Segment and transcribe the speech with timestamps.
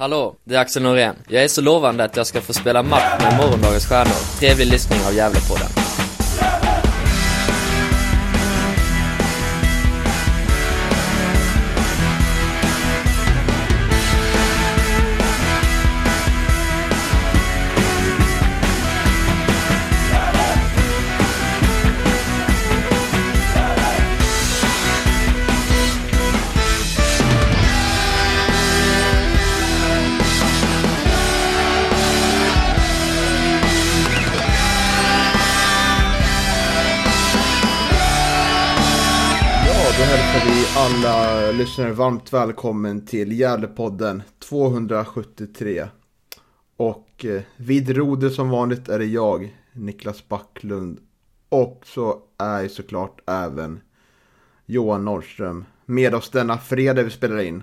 [0.00, 1.16] Hallå, det är Axel Norén.
[1.28, 4.38] Jag är så lovande att jag ska få spela match med morgondagens stjärnor.
[4.38, 5.79] Trevlig lyssning av Gävlepodden.
[41.80, 45.86] Lyssnare varmt välkommen till Gävlepodden 273.
[46.76, 50.98] Och eh, vid rodet som vanligt är det jag, Niklas Backlund.
[51.48, 53.80] Och så är ju såklart även
[54.66, 57.62] Johan Norrström med oss denna fredag vi spelar in.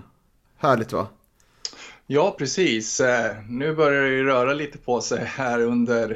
[0.56, 1.06] Härligt va?
[2.06, 3.00] Ja, precis.
[3.00, 6.10] Eh, nu börjar det ju röra lite på sig här under...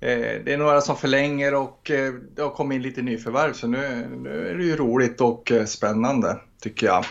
[0.00, 1.90] Eh, det är några som förlänger och
[2.34, 6.40] det har kommit in lite nyförvärv så nu, nu är det ju roligt och spännande
[6.60, 7.04] tycker jag.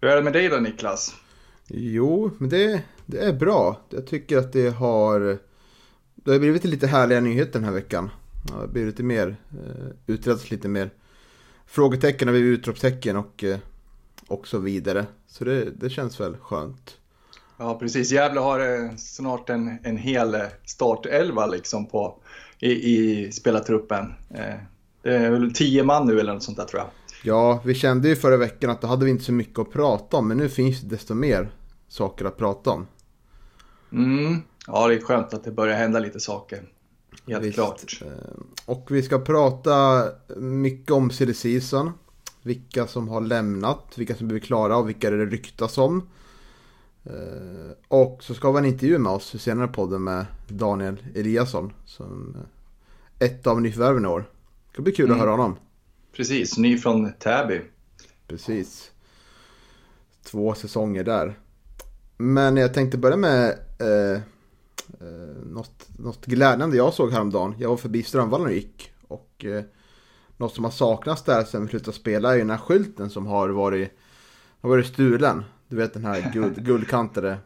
[0.00, 1.14] Hur är det med dig då Niklas?
[1.66, 3.80] Jo, men det, det är bra.
[3.90, 5.38] Jag tycker att det har...
[6.14, 8.10] Det har blivit lite härliga nyheter den här veckan.
[8.46, 10.90] Det har blivit lite mer, eh, utretts lite mer.
[11.66, 13.58] Frågetecken har blivit utropstecken och, eh,
[14.28, 15.06] och så vidare.
[15.26, 16.96] Så det, det känns väl skönt.
[17.56, 18.10] Ja, precis.
[18.10, 22.22] Gävle har eh, snart en, en hel startelva liksom på,
[22.58, 24.14] i, i spelartruppen.
[25.02, 26.88] Det är väl tio man nu eller något sånt där tror jag.
[27.22, 30.16] Ja, vi kände ju förra veckan att då hade vi inte så mycket att prata
[30.16, 30.28] om.
[30.28, 31.50] Men nu finns det desto mer
[31.88, 32.86] saker att prata om.
[33.92, 34.42] Mm.
[34.66, 36.62] Ja, det är skönt att det börjar hända lite saker.
[37.26, 37.54] Helt Visst.
[37.54, 38.02] klart.
[38.02, 40.04] Eh, Och vi ska prata
[40.36, 41.90] mycket om silly season.
[42.42, 46.08] Vilka som har lämnat, vilka som blir klara och vilka det ryktas om.
[47.04, 47.12] Eh,
[47.88, 51.72] Och så ska vi ha en intervju med oss senare i podden med Daniel Eliasson.
[51.84, 52.36] Som
[53.18, 54.20] eh, ett av nyförvärven i år.
[54.20, 55.20] Det ska bli kul att Mm.
[55.20, 55.56] höra honom.
[56.12, 57.60] Precis, ny från Täby.
[58.26, 58.90] Precis.
[60.24, 61.38] Två säsonger där.
[62.16, 64.22] Men jag tänkte börja med eh,
[65.00, 67.54] eh, något, något glädjande jag såg häromdagen.
[67.58, 68.92] Jag var förbi Strömvallen och gick.
[69.08, 69.64] Och eh,
[70.36, 73.26] något som har saknats där sen vi slutade spela är ju den här skylten som
[73.26, 73.90] har varit,
[74.60, 75.44] har varit stulen.
[75.68, 77.38] Du vet den här guld, guldkantade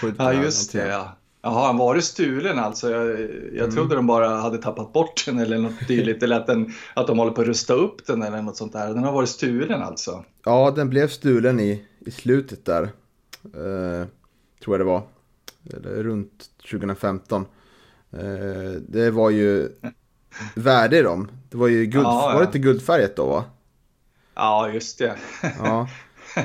[0.00, 0.26] skylten.
[0.26, 0.88] Ja, just det.
[0.88, 1.16] Ja.
[1.42, 2.90] Jaha, han var det stulen alltså?
[2.90, 3.70] Jag, jag Mm.
[3.70, 6.22] trodde de bara hade tappat bort den eller något dylikt.
[6.22, 8.88] eller att, den, att de håller på att rusta upp den eller något sånt där.
[8.94, 10.24] Den har varit stulen alltså?
[10.44, 12.82] Ja, den blev stulen i, i slutet där.
[13.44, 14.06] Eh,
[14.64, 15.02] tror jag det var.
[15.76, 17.46] Eller runt 2015.
[18.12, 18.20] Eh,
[18.88, 19.68] det var ju
[20.54, 21.28] värde i dem.
[21.50, 22.32] Det var ju guld, Ja, ja.
[22.32, 23.44] var det inte guldfärgat då va?
[24.34, 25.14] Ja, just det.
[25.58, 25.88] Ja.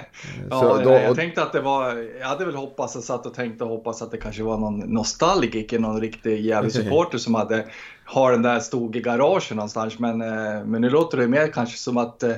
[0.49, 3.63] Ja, då- jag tänkte att det var, jag hade väl hoppats, jag satt och tänkte
[3.63, 7.65] och hoppas att det kanske var någon nostalgiker, någon riktig jävla supporter som hade,
[8.05, 9.99] har den där stod i garaget någonstans.
[9.99, 12.31] Men, eh, men nu låter det mer kanske som att eh,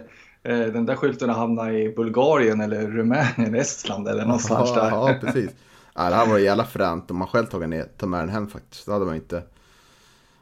[0.43, 4.89] eh, den där skylten har hamnat i Bulgarien eller Rumänien, Estland eller någonstans där.
[4.89, 5.51] ja, precis.
[5.95, 8.47] Ja, det här var jävla fränt om man själv tagit ner, tagit med den hem
[8.47, 8.85] faktiskt.
[8.85, 9.43] Då hade man inte...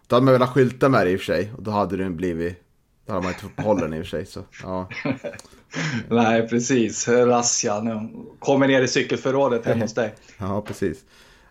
[0.08, 1.52] Då hade man velat skylta med det i och för sig.
[1.58, 2.65] Och då hade den blivit...
[3.06, 4.26] Då hade man inte fått behålla den i och för sig.
[4.26, 4.90] Så, ja.
[6.10, 7.08] Nej, precis.
[7.08, 7.82] Razzia.
[7.82, 10.16] Nu kommer ner i cykelförrådet hemma hos dig.
[10.38, 11.04] Ja, precis.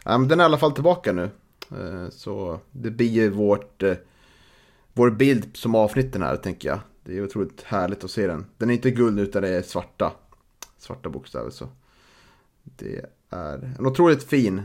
[0.05, 1.31] Den är i alla fall tillbaka nu.
[1.71, 3.95] Eh, Så det blir ju vårt, eh,
[4.93, 6.79] vår bild som avsnitten här, tänker jag.
[7.05, 8.47] Det är otroligt härligt att se den.
[8.59, 10.13] Den är inte guld utan det är svarta.
[10.79, 11.51] Svarta bokstäver.
[11.51, 11.69] Så
[12.65, 14.63] det är en otroligt fin,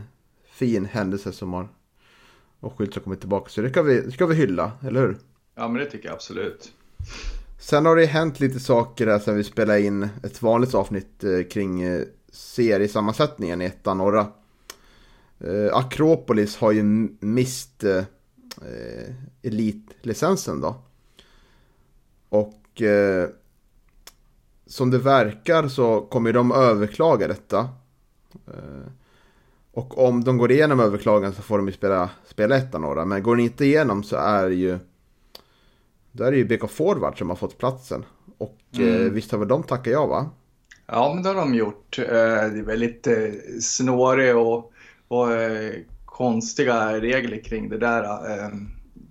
[0.50, 1.68] fin händelse som har
[2.60, 3.48] och skylt har kommit tillbaka.
[3.48, 5.16] Så det ska vi, det ska vi hylla, eller hur?
[5.54, 6.72] Ja, men det tycker jag absolut.
[7.58, 11.42] Sen har det hänt lite saker där sen vi spelade in ett vanligt avsnitt eh,
[11.50, 12.02] kring eh,
[12.32, 14.26] seriesammansättningen i ettan norra.
[15.40, 16.82] Eh, Akropolis har ju
[17.20, 18.04] mist eh,
[19.42, 20.74] elitlicensen då.
[22.28, 23.28] Och eh,
[24.66, 27.68] som det verkar så kommer de överklaga detta.
[28.46, 28.92] Eh,
[29.72, 33.04] och om de går igenom överklagan så får de ju spela, spela ettan norra.
[33.04, 34.78] Men går den inte igenom så är det ju
[36.12, 38.04] då är det ju BK Forward som har fått platsen.
[38.38, 39.14] Och eh, Mm.
[39.14, 40.30] visst har väl de tackat ja va?
[40.86, 41.98] Ja, men det har de gjort.
[41.98, 43.14] Eh, Det är väldigt eh,
[43.60, 44.72] snåriga och,
[45.08, 45.72] och eh,
[46.04, 48.02] konstiga regler kring det där.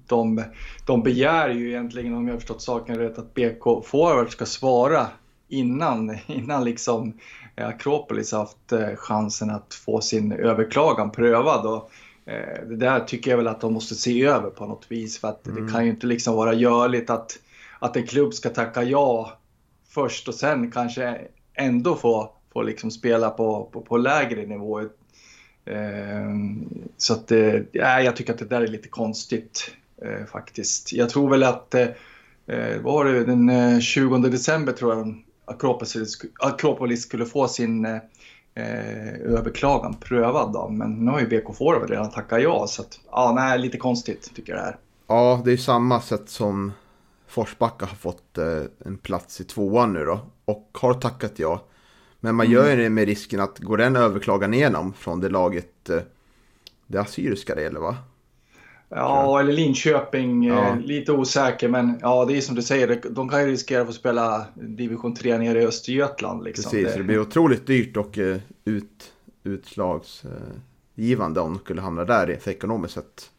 [0.08, 0.44] De,
[0.86, 5.08] de begär ju egentligen, om jag har förstått saken rätt, att BK Forward ska svara
[5.48, 7.14] innan, innan liksom
[7.56, 11.66] Akropolis haft chansen att få sin överklagan prövad.
[11.66, 11.92] Och,
[12.70, 15.20] det där tycker jag väl att de måste se över på något vis.
[15.20, 17.40] För att det kan ju inte liksom vara görligt att,
[17.80, 19.38] att en klubb ska tacka ja
[19.90, 21.22] först och sen kanske
[21.54, 24.82] ändå få, få liksom spela på, på, på lägre nivå.
[26.98, 27.32] Så att,
[27.72, 29.72] ja, jag tycker att det där är lite konstigt
[30.32, 30.94] faktiskt.
[30.94, 31.76] Jag tror väl att,
[32.82, 38.00] vad var det, den 20 december tror jag Akropolis, Akropolis skulle få sin
[38.56, 40.70] eh, överklagan prövad då.
[40.70, 42.68] Men nu har ju BK Forward redan tackat ja.
[42.68, 44.78] Så att, ja, nej, lite konstigt tycker jag det här.
[45.08, 46.72] Ja, det är samma sätt som
[47.28, 50.20] Forsbacka har fått eh, en plats i tvåan nu då.
[50.46, 51.64] Och har tackat ja.
[52.20, 52.54] Men man mm.
[52.56, 56.00] gör ju det med risken att går den överklagan igenom från det laget, eh,
[56.88, 57.98] det assyriska det gäller va?
[58.90, 60.46] Ja, eller Linköping.
[60.46, 60.78] Eh, ja.
[60.84, 63.02] Lite osäker, men ja, det är som du säger.
[63.10, 66.44] De kan ju riskera att få spela division 3 nere i Östergötland.
[66.44, 66.72] Liksom.
[66.72, 67.04] Precis, det...
[67.04, 69.14] blir otroligt dyrt och uh, ut,
[69.44, 73.30] utslagsgivande om de skulle hamna där för ekonomiskt sett.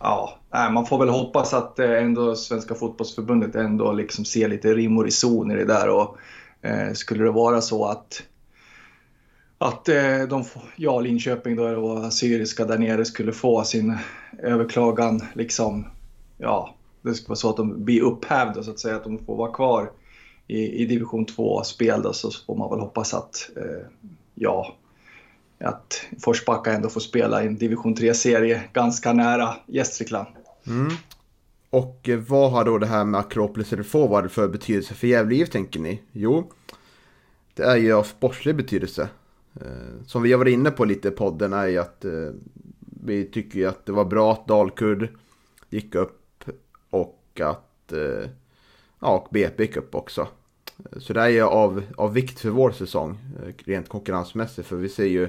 [0.00, 5.04] Ja, man får väl hoppas att ändå Svenska fotbollsförbundet ändå liksom ser lite rim och
[5.04, 5.88] reson i det där.
[5.88, 6.16] Och,
[6.62, 8.22] eh, skulle det vara så att
[9.62, 10.44] att eh, de,
[10.76, 13.98] ja, Linköping då och Assyriska där nere skulle få sin
[14.38, 15.86] överklagan liksom,
[16.38, 19.36] ja, det skulle vara så att de blir upphävda så att säga, att de får
[19.36, 19.90] vara kvar
[20.46, 23.86] i, i division 2-spel då, så får man väl hoppas att, eh,
[24.34, 24.74] ja,
[25.60, 30.26] att Forsbacka ändå får spela i en division 3-serie ganska nära Gästrikland.
[30.66, 30.92] Mm.
[31.70, 35.46] Och eh, vad har då det här med Akropolis eller Forward för betydelse för Gävle
[35.46, 36.02] tänker ni?
[36.12, 36.52] Jo,
[37.54, 39.08] det är ju av sportslig betydelse.
[39.60, 42.30] Eh, som vi har varit inne på lite i podden är ju att eh,
[43.04, 45.08] vi tycker ju att det var bra att Dalkurd
[45.70, 46.44] gick upp
[46.90, 48.30] och att eh,
[48.98, 50.28] ja, och BP gick upp också.
[50.96, 53.18] Så det är ju av, av vikt för vår säsong
[53.64, 55.28] rent konkurrensmässigt för vi ser ju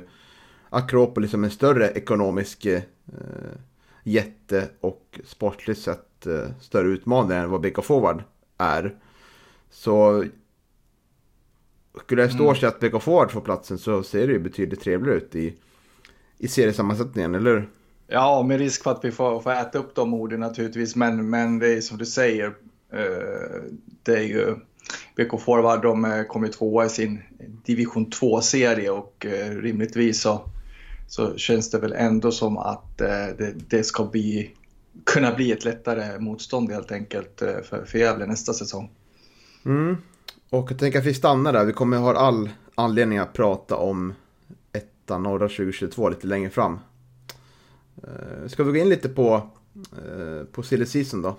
[0.70, 2.82] Akropolis som en större ekonomisk eh,
[4.04, 8.24] jätte och sportligt sett eh, större utmanare än vad BK Forward
[8.58, 8.96] är.
[9.70, 10.26] Så
[12.02, 12.56] skulle det stå mm.
[12.56, 15.54] sig att BK Forward får platsen så ser det ju betydligt trevligare ut i,
[16.38, 17.70] i seriesammansättningen, eller hur?
[18.08, 20.96] Ja, med risk för att vi får, får äta upp de orden naturligtvis.
[20.96, 22.46] Men, men det är som du säger,
[22.94, 23.62] eh,
[24.04, 24.56] det är ju
[25.16, 27.22] BK Forward, de eh, kom ju tvåa i sin
[27.66, 30.50] division 2-serie och eh, rimligtvis så,
[31.08, 34.52] så känns det väl ändå som att eh, det, det, ska bli,
[35.04, 38.90] kunna bli ett lättare motstånd helt enkelt eh, för, för Gävle nästa säsong.
[39.66, 39.98] Mm.
[40.54, 41.66] Och jag tänker att vi stannar där.
[41.66, 44.14] Vi kommer ha all anledning att prata om
[44.74, 46.80] ettan norra 2022 lite längre fram.
[48.04, 49.50] Uh, ska vi gå in lite på,
[50.08, 51.38] uh, på silly season då?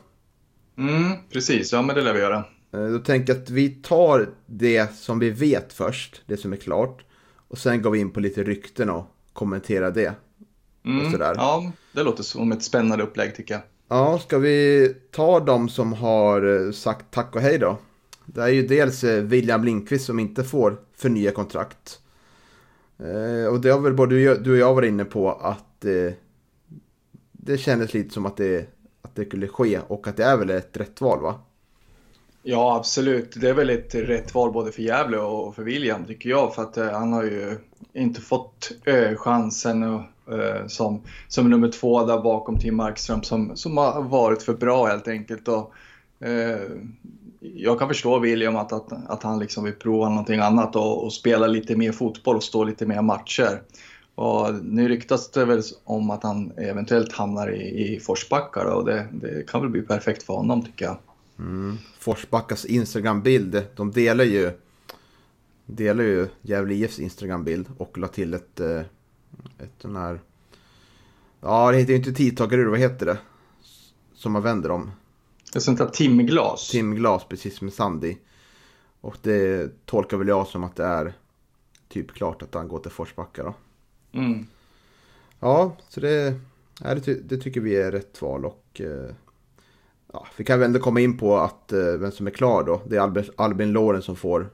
[0.78, 2.44] Mm, precis, ja men det lär vi göra.
[2.74, 6.56] Uh, då tänker jag att vi tar det som vi vet först, det som är
[6.56, 7.04] klart.
[7.48, 10.14] Och sen går vi in på lite rykten och kommenterar det.
[10.84, 11.34] Mm, sådär.
[11.36, 13.62] Ja, det låter som ett spännande upplägg tycker jag.
[13.88, 17.78] Ja, ska vi ta de som har sagt tack och hej då?
[18.26, 22.00] Det är ju dels eh, William Lindqvist som inte får förnya kontrakt.
[22.98, 26.12] Eh, och det har väl både du och jag varit inne på att eh,
[27.32, 28.68] det kändes lite som att det,
[29.02, 31.40] att det skulle ske och att det är väl ett rätt val va?
[32.42, 36.30] Ja absolut, det är väl ett rätt val både för Gävle och för William tycker
[36.30, 37.58] jag för att han har ju
[37.92, 38.72] inte fått
[39.16, 40.02] chansen och,
[40.66, 45.08] som, som nummer två där bakom Tim Markström som, som har varit för bra helt
[45.08, 45.48] enkelt.
[45.48, 45.74] Och,
[47.54, 51.12] jag kan förstå William att, att, att han liksom vill prova någonting annat och, och,
[51.12, 53.62] spela lite mer fotboll och stå lite mer matcher.
[54.14, 59.06] Och nu ryktas det väl om att han eventuellt hamnar i, i Forsbacka och det,
[59.12, 60.96] det, kan väl bli perfekt för honom tycker jag.
[61.38, 61.78] Mm.
[61.98, 64.50] Forsbackas Instagram-bild, de delar ju
[65.66, 68.80] delar ju Gävle IFs Instagram-bild och la till ett, eh,
[69.58, 70.20] ett sån här,
[71.40, 73.18] ja det heter ju inte tidtagare, vad heter det?
[74.14, 74.90] Som man vänder om.
[75.56, 76.70] Ett sånt där timglas.
[76.70, 78.16] Timglas, precis som Sandy.
[79.00, 81.14] Och det tolkar väl jag som att det är
[81.88, 83.54] typ klart att han går till Forsbacka då.
[84.12, 84.46] Mm.
[85.40, 86.34] Ja, så det,
[86.82, 89.14] ja, det, det, tycker vi är rätt val och eh,
[90.12, 92.82] ja, vi kan väl ändå komma in på att eh, vem som är klar då.
[92.86, 94.50] Det är Albin, Albin Loren som får,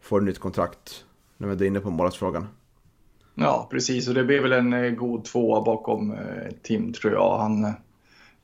[0.00, 1.04] får nytt kontrakt.
[1.36, 2.46] När vi är inne på målvaktsfrågan.
[3.34, 4.08] Ja, precis.
[4.08, 6.16] Och det blir väl en eh, god tvåa bakom
[6.62, 7.38] Tim tror jag.
[7.38, 7.74] Han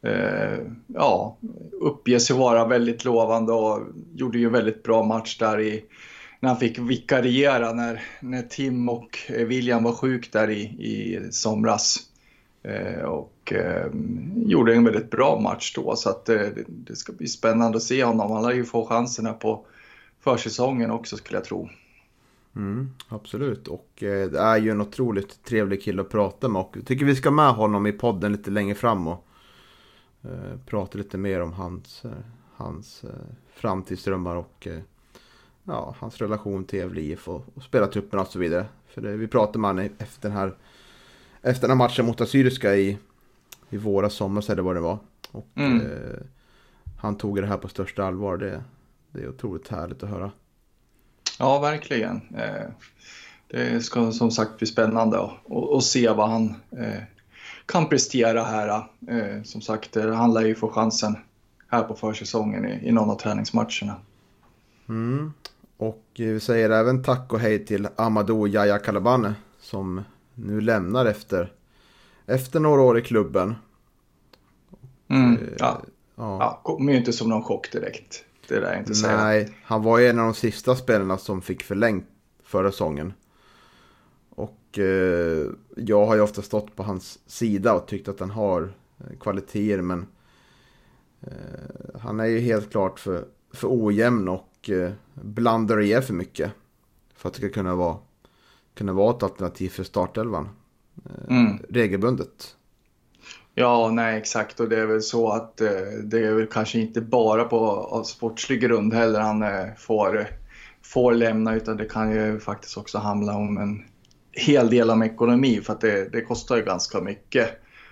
[0.05, 1.37] Eh, ja,
[1.81, 3.81] uppger sig vara väldigt lovande och
[4.15, 5.85] gjorde ju en väldigt bra match där i,
[6.41, 11.99] när han fick vikariera när, när Tim och William var sjuk där i, i somras.
[12.63, 13.87] Eh, och eh,
[14.37, 18.05] gjorde en väldigt bra match då så att eh, det ska bli spännande att se
[18.05, 18.31] honom.
[18.31, 19.67] Han lär ju få chanserna på
[20.21, 21.69] försäsongen också skulle jag tro.
[22.57, 26.75] Mm, absolut, och eh, det är ju en otroligt trevlig kille att prata med och
[26.77, 29.27] jag tycker vi ska med honom i podden lite längre fram och
[30.25, 32.11] Eh, prata lite mer om hans, eh,
[32.57, 33.11] hans eh,
[33.55, 34.69] framtidsdrömmar och
[35.65, 38.67] ja, hans relation till IF och, och spelartrupperna och så vidare.
[38.87, 40.55] För det, vi pratade med honom efter den här
[41.45, 42.99] efter den här matchen mot Assyriska i,
[43.71, 44.99] i våra somras eller vad det var.
[45.31, 45.81] Och mm.
[45.81, 46.21] eh,
[46.99, 48.37] han tog det här på största allvar.
[48.37, 48.65] Det,
[49.13, 50.33] det är otroligt härligt att höra.
[51.39, 52.21] Ja, verkligen.
[52.37, 52.71] Eh,
[53.49, 55.31] det ska som sagt bli spännande
[55.77, 57.03] att se vad han eh,
[57.67, 58.69] kan prestera här.
[59.09, 61.17] Eh, som sagt, han lär ju få chansen
[61.69, 63.97] här på försäsongen i, i någon av träningsmatcherna.
[64.89, 65.33] Mm.
[65.77, 70.03] Och vi säger även tack och hej till Amadou Yahya Kalabane som
[70.35, 71.53] nu lämnar efter,
[72.27, 73.55] efter några år i klubben.
[75.09, 75.83] Mm, ja.
[76.17, 76.39] Ja.
[76.41, 78.25] ja, kommer ju inte som någon chock direkt.
[78.49, 79.25] Det är inte säga.
[79.25, 82.07] Nej, han var ju en av de sista spelarna som fick förlängt
[82.45, 83.13] förra säsongen.
[84.35, 88.63] Och eh, jag har ju ofta stått på hans sida och tyckt att han har
[88.99, 90.07] eh, kvaliteter men
[91.21, 96.53] eh, han är ju helt klart för, för ojämn och eh, blandar i för mycket.
[97.15, 97.97] För att det ska kunna vara,
[98.75, 100.49] kunna vara ett alternativ för startelvan.
[101.05, 101.59] Eh, mm.
[101.69, 102.57] Regelbundet.
[103.55, 105.69] Ja, nej exakt och det är väl så att eh,
[106.05, 110.27] det är väl kanske inte bara på sportslig grund heller han eh, får,
[110.83, 113.85] får lämna utan det kan ju faktiskt också handla om en
[114.37, 117.51] hel del om ekonomi för att det, det kostar ju ganska mycket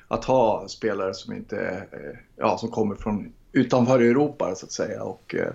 [0.09, 5.03] att ha spelare som inte eh, ja, som kommer från utanför Europa så att säga.
[5.03, 5.53] Och, eh,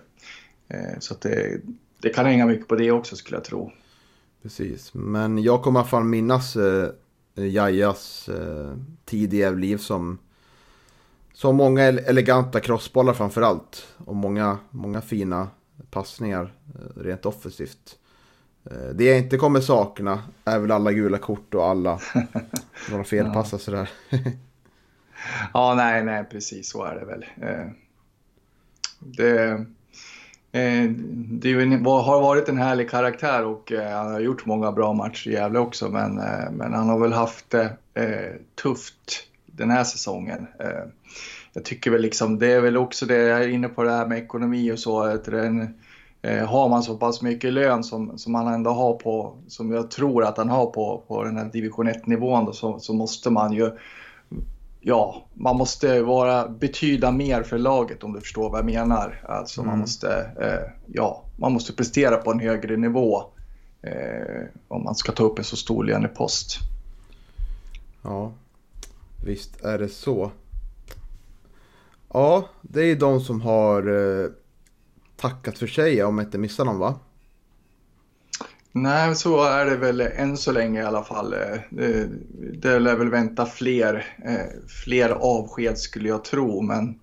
[0.67, 1.61] eh, så att det,
[2.01, 3.71] det kan hänga mycket på det också skulle jag tro.
[4.41, 6.89] Precis, men jag kommer i alla fall minnas eh,
[7.35, 8.73] eh Jajas eh,
[9.05, 10.17] tid i liv som,
[11.33, 13.87] som många eleganta crossbollar framför allt.
[13.97, 15.47] Och många, många fina
[15.91, 17.97] passningar eh, rent offensivt.
[18.71, 21.99] Eh, det jag inte kommer sakna är väl alla gula kort och alla
[22.91, 23.61] några felpassar ja.
[23.61, 23.89] sådär.
[25.53, 27.25] ja, nej, nej, precis så är det väl.
[27.41, 27.67] Eh,
[28.99, 29.65] det,
[30.51, 30.89] Eh,
[31.29, 35.59] det har varit en härlig karaktär och han har gjort många bra matcher i Gävle
[35.59, 36.15] också men,
[36.51, 37.77] men han har väl haft det
[38.55, 40.47] tufft den här säsongen.
[41.53, 44.07] Jag tycker väl liksom, det är väl också det, jag är inne på det här
[44.07, 45.73] med ekonomi och så, att den,
[46.47, 50.23] har man så pass mycket lön som, som han ändå har på, som jag tror
[50.23, 53.53] att han har på, på den här division 1 nivån då, så, så måste man
[53.53, 53.71] ju
[54.87, 59.21] ja, man måste vara, betyda mer för laget om du förstår vad jag menar.
[59.27, 59.71] Alltså mm.
[59.71, 63.23] man, måste, eh, ja, man måste prestera på en högre nivå
[63.81, 66.57] eh, om man ska ta upp en så stor lönepost.
[68.01, 68.31] Ja,
[69.25, 70.31] visst är det så.
[72.13, 74.29] Ja, det är de som har eh,
[75.17, 76.99] tackat för sig om jag inte missar någon va?
[78.71, 81.33] Nej, så är det väl än så länge i alla fall.
[81.33, 82.09] Eh, det,
[82.53, 86.61] det lär väl vänta fler, eh, fler avsked skulle jag tro.
[86.61, 86.99] Men,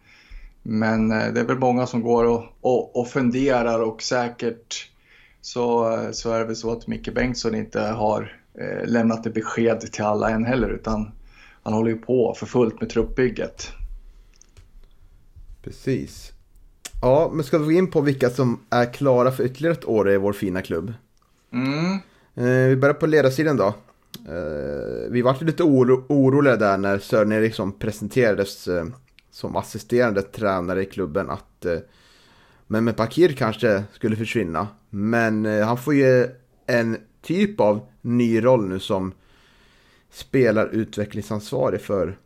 [0.62, 4.90] men eh, det är väl många som går och, och, och funderar och säkert
[5.40, 8.40] så, så är det väl så att Micke Bengtsson inte har
[8.85, 11.12] lämnat ett besked till alla än heller utan
[11.62, 13.73] han håller ju på för fullt med truppbygget.
[15.62, 16.33] Precis.
[17.04, 20.11] Ja, men ska vi gå in på vilka som är klara för ytterligare ett år
[20.11, 20.92] i vår fina klubb?
[21.52, 21.92] Mm.
[22.34, 23.66] Eh, vi börjar på ledarsidan då.
[24.28, 28.84] Eh, vi var lite oro oroliga där när Sören Eriksson presenterades eh,
[29.30, 31.66] som assisterande tränare i klubben att
[32.66, 34.68] Mehmet Bakir kanske skulle försvinna.
[34.90, 36.28] Men han får ju
[36.66, 39.12] en typ av ny roll nu som
[40.11, 42.16] spelar utvecklingsansvarig för,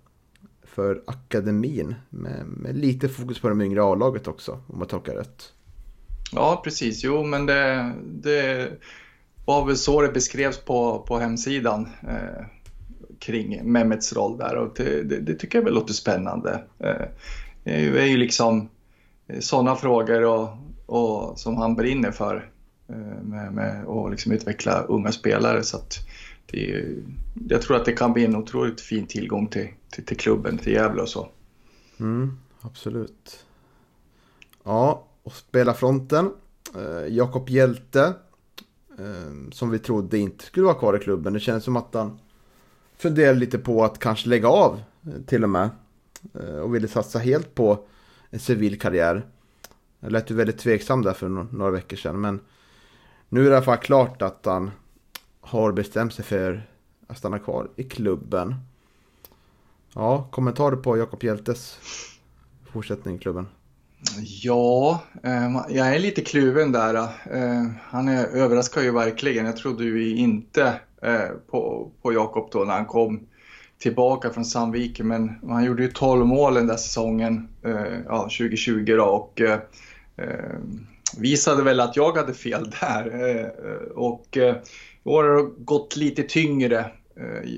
[0.78, 1.94] för akademin.
[2.10, 5.52] Med, med lite fokus på de yngre A-laget också, om jag tolkar rätt.
[6.32, 7.04] Ja, precis.
[7.04, 8.70] Jo, men det, det
[9.44, 12.46] var väl så det beskrevs på, på hemsidan eh,
[13.18, 16.64] kring Mehmets roll där och det, det, det, tycker jag väl låter spännande.
[16.78, 16.90] Eh,
[17.64, 18.68] eh det är ju liksom
[19.26, 20.48] eh, sådana frågor och,
[20.86, 22.50] och, som han brinner för
[22.88, 26.07] eh, med, med att liksom utveckla unga spelare så att
[26.52, 26.84] det,
[27.48, 30.72] jag tror att det kan bli en otroligt fin tillgång till, till, till klubben, till
[30.72, 31.28] Gävle och så.
[32.00, 33.44] Mm, absolut.
[34.64, 36.30] Ja, och spela fronten.
[36.74, 38.14] Eh, Jakob Hjälte
[38.98, 41.32] Eh, som vi trodde inte skulle vara kvar i klubben.
[41.32, 42.18] Det känns som att han
[42.96, 45.70] funderade lite på att kanske lägga av eh, till och med.
[46.34, 47.84] Eh, och ville satsa helt på
[48.30, 49.26] en civil karriär.
[50.00, 52.20] Jag lät ju väldigt tveksam där för några veckor sedan.
[52.20, 52.40] Men
[53.28, 54.70] nu är det i alla fall klart att han
[55.48, 56.62] har bestämt sig för
[57.06, 58.54] att stanna kvar i klubben.
[59.94, 61.78] Ja, kommentarer på Jakob Hjeltes
[62.72, 63.46] fortsättning i klubben?
[64.42, 66.94] Ja, eh, jag är lite kluven där.
[66.94, 69.46] Eh, han är, överraskar ju verkligen.
[69.46, 73.26] Jag trodde ju inte eh, på, på Jakob då när han kom
[73.78, 75.08] tillbaka från Sandviken.
[75.08, 79.58] Men han gjorde ju 12 mål den där säsongen, eh, ja, 2020 då, och eh,
[80.16, 80.58] eh,
[81.18, 83.52] visade väl att jag hade fel där.
[83.94, 84.38] och
[85.04, 86.78] i år har det gått lite tyngre
[87.16, 87.50] eh,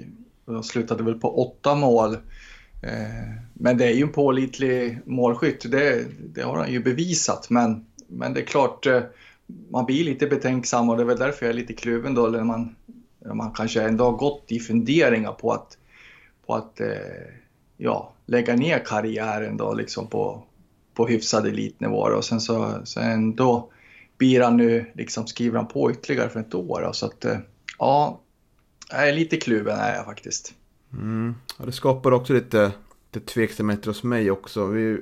[0.45, 2.15] de slutade väl på åtta mål.
[2.83, 6.05] Eh, men det är ju en pålitlig målskytt, det,
[6.35, 7.51] det har han ju bevisat.
[7.51, 9.03] Men, men det är klart, eh,
[9.71, 12.45] man blir lite betänksam och det är väl därför jag är lite kluven då när
[12.45, 12.75] man,
[13.19, 15.79] när man kanske ändå har gått i funderingar på att,
[16.47, 16.81] på att
[17.77, 20.43] ja, lägga ner karriären då liksom på,
[20.95, 21.99] på hyfsad elitnivå.
[21.99, 23.71] Och sen så, så ändå
[24.21, 26.83] blir han nu, liksom skriver han på ytterligare för ett år.
[26.83, 27.39] Då, så att eh,
[27.79, 28.21] ja,
[28.91, 30.55] jag är lite kluven är jag faktiskt.
[30.93, 31.35] Mm.
[31.59, 32.73] Ja, det skapar också lite,
[33.12, 34.67] lite tveksamheter hos mig också.
[34.67, 35.00] Vi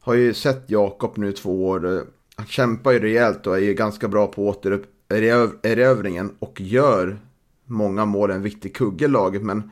[0.00, 2.06] har ju sett Jakob nu två år.
[2.36, 7.18] Han kämpar ju rejält och är ju ganska bra på återerövringen och gör
[7.64, 9.42] många mål, en viktig kugge i laget.
[9.42, 9.70] Men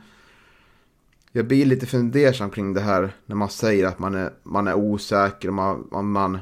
[1.31, 4.73] jag blir lite fundersam kring det här när man säger att man är, man är
[4.73, 5.47] osäker.
[5.47, 6.39] Och man, man, man,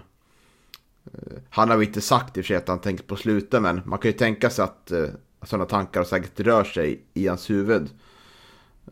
[1.14, 3.20] Eh, han har ju inte sagt i och för sig att han tänker på att
[3.20, 5.06] sluta, men man kan ju tänka sig att eh,
[5.42, 7.90] sådana tankar säkert rör sig i hans huvud.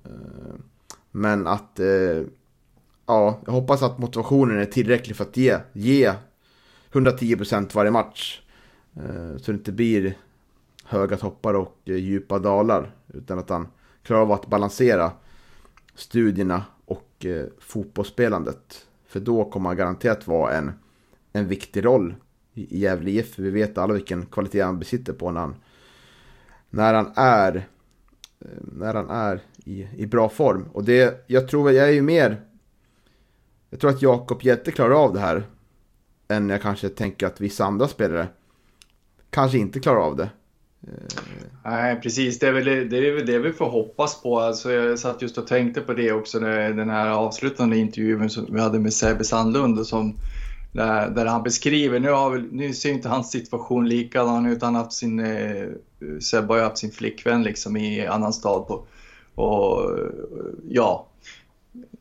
[0.03, 0.55] Eh,
[1.11, 1.79] men att,
[3.05, 6.13] ja, jag hoppas att motivationen är tillräcklig för att ge, ge
[6.91, 8.41] 110% varje match.
[9.37, 10.17] Så det inte blir
[10.83, 12.95] höga toppar och djupa dalar.
[13.13, 13.67] Utan att han
[14.03, 15.11] klarar av att balansera
[15.95, 17.25] studierna och
[17.59, 18.87] fotbollsspelandet.
[19.07, 20.71] För då kommer han garanterat vara en,
[21.33, 22.15] en viktig roll
[22.53, 23.39] i Gävle IF.
[23.39, 25.55] Vi vet alla vilken kvalitet han besitter på när han
[26.69, 27.55] när han är,
[28.39, 30.65] eh, när han är i, i bra form.
[30.73, 32.41] Och det, jag tror, jag är ju mer,
[33.69, 35.43] jag tror att Jakob Jätte klarar av det här.
[36.27, 38.27] Än jag kanske tänker att vissa andra spelare
[39.29, 40.29] kanske inte klarar av det.
[40.83, 41.21] Eh.
[41.63, 42.39] Nej, precis.
[42.39, 44.39] Det är, väl det, är väl det vi får hoppas på.
[44.39, 48.53] Alltså, jag satt just och tänkte på det också, när den här avslutande intervjun som
[48.53, 50.17] vi hade med Sebbe Sandlund som
[50.77, 54.75] där, där han beskriver, nu, har vi, nu ser inte hans situation likadan ut, han
[54.75, 55.67] har haft sin, eh,
[56.21, 58.85] Sebbe har ju haft sin flickvän liksom i annan stad på,
[59.43, 59.99] och
[60.69, 61.07] ja,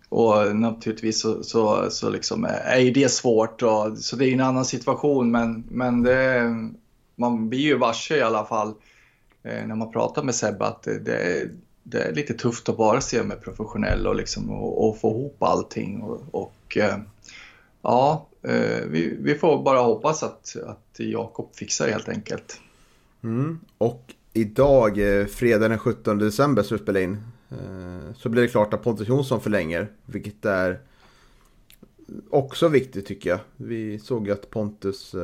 [0.09, 4.41] och naturligtvis så, så, så liksom är ju det svårt, och, så det är en
[4.41, 5.31] annan situation.
[5.31, 6.55] Men, men det,
[7.15, 8.75] man blir ju varse i alla fall
[9.43, 11.51] eh, när man pratar med Sebbe att det, det,
[11.83, 15.43] det, är lite tufft att bara se med professionell och, liksom, och, och få ihop
[15.43, 16.03] allting.
[16.03, 16.97] Och, och eh,
[17.83, 22.61] ja, Eh, vi, vi, får bara hoppas att, att Jakob fixar det helt enkelt.
[23.23, 23.61] Mm.
[23.79, 27.19] Och idag, eh, fredag den 17 december, så spelar in,
[27.51, 30.81] eh, så blir det klart att Pontus Jonsson förlänger, vilket är
[32.31, 33.39] också viktigt tycker jag.
[33.57, 35.15] Vi såg ju att Pontus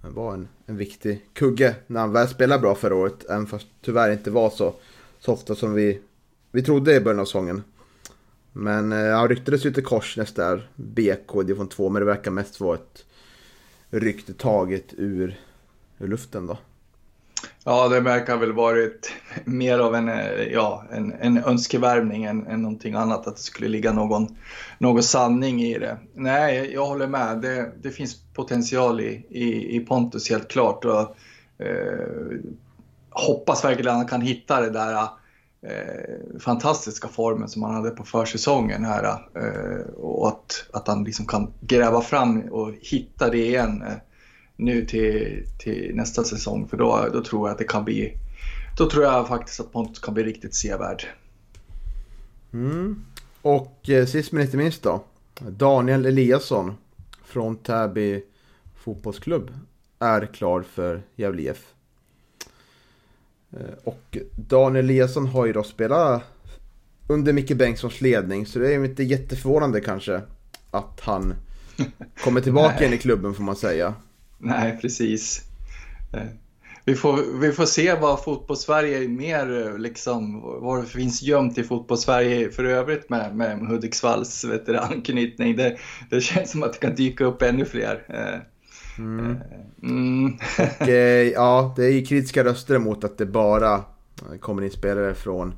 [0.00, 4.12] var en, en viktig kugge när han väl spelade bra förra året, även fast tyvärr
[4.12, 4.74] inte var så,
[5.20, 6.00] så ofta som vi,
[6.52, 7.62] vi trodde i början av säsongen.
[8.52, 12.30] Men eh, ja, han ryktades ju till Korsnäs där, BK division 2, men det verkar
[12.30, 13.04] mest vara ett
[13.90, 15.40] rykte taget ur,
[15.98, 16.58] ur luften då.
[17.64, 19.12] Ja, det verkar väl varit
[19.44, 23.68] mer av en, eh, ja, en, en önskevärvning än, än någonting annat, att det skulle
[23.68, 24.36] ligga någon,
[24.78, 25.98] någon sanning i det.
[26.14, 27.38] Nej, jag håller med.
[27.40, 30.84] Det, det finns potential i, i, i Pontus helt klart.
[30.84, 31.16] Och,
[31.66, 32.38] eh,
[33.10, 35.08] hoppas verkligen att han kan hitta det där
[35.62, 39.04] eh, fantastiska formen som han hade på försäsongen här.
[39.34, 43.96] Eh, och att, att han liksom kan gräva fram och hitta det igen eh,
[44.56, 46.68] nu till, till nästa säsong.
[46.68, 48.12] För då, då tror jag att det kan bli,
[48.78, 51.04] då tror jag faktiskt att Pontus kan bli riktigt sevärd.
[52.52, 53.04] Mm.
[53.42, 55.04] Och eh, sist men inte minst då,
[55.40, 56.74] Daniel Eliasson
[57.24, 58.22] från Täby
[58.84, 59.50] fotbollsklubb
[59.98, 61.74] är klar för Gävle IF.
[63.52, 66.22] Eh, och Daniel Eliasson har ju då spelat
[67.06, 70.20] under Micke Bengtssons ledning så det är inte jätteförvånande kanske
[70.70, 71.34] att han
[72.24, 73.94] kommer tillbaka in i klubben får man säga.
[74.38, 75.42] Nej, precis.
[76.12, 76.22] Eh,
[76.84, 82.50] vi får, vi får se vad fotbollssverige mer liksom, vad det finns gömt i fotbollssverige
[82.50, 85.56] för övrigt med, med Hudiksvalls veteranknytning.
[85.56, 85.76] Det,
[86.10, 88.04] det känns som att det kan dyka upp ännu fler.
[88.98, 89.36] Eh, Mm.
[89.82, 90.38] Mm.
[90.80, 93.84] Och, eh, ja, det är ju kritiska röster mot att det bara
[94.40, 95.54] kommer in spelare från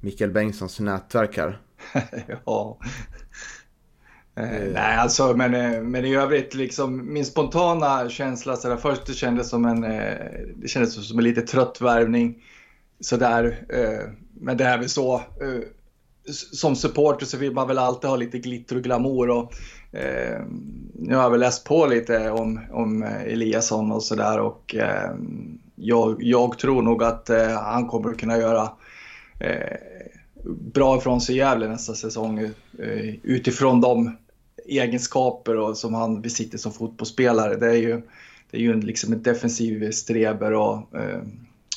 [0.00, 1.60] Mikael Bengtssons nätverk här.
[2.44, 2.78] ja.
[4.34, 9.06] Eh, nej, alltså, men, eh, men i övrigt, liksom, min spontana känsla, så där, först
[9.06, 10.16] det kändes som en, eh,
[10.56, 12.42] det kändes som en lite trött värvning.
[13.00, 15.14] Sådär, eh, men det är väl så.
[15.14, 15.62] Eh,
[16.52, 19.30] som supporter så vill man väl alltid ha lite glitter och glamour.
[19.30, 19.52] Och,
[19.92, 20.40] eh,
[20.94, 25.10] nu har jag väl läst på lite om, om Eliasson och sådär och eh,
[25.74, 28.70] jag, jag, tror nog att eh, han kommer kunna göra
[29.40, 29.76] eh,
[30.44, 34.16] bra ifrån sig i Gävle nästa säsong eh, utifrån de
[34.66, 37.56] egenskaper och, som han besitter som fotbollsspelare.
[37.56, 38.02] Det är ju,
[38.50, 41.22] det är ju liksom en defensiv streber och eh,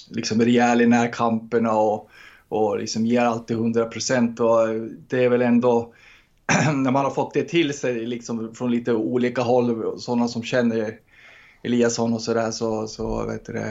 [0.10, 2.10] liksom rejäl i närkamperna och
[2.50, 4.40] och liksom ger alltid 100 procent.
[4.40, 4.46] Eh,
[5.08, 5.94] det är väl ändå
[6.76, 11.00] när man har fått det till sig liksom från lite olika håll, sådana som känner
[11.64, 13.64] Eliasson och sådär så, så, vet du,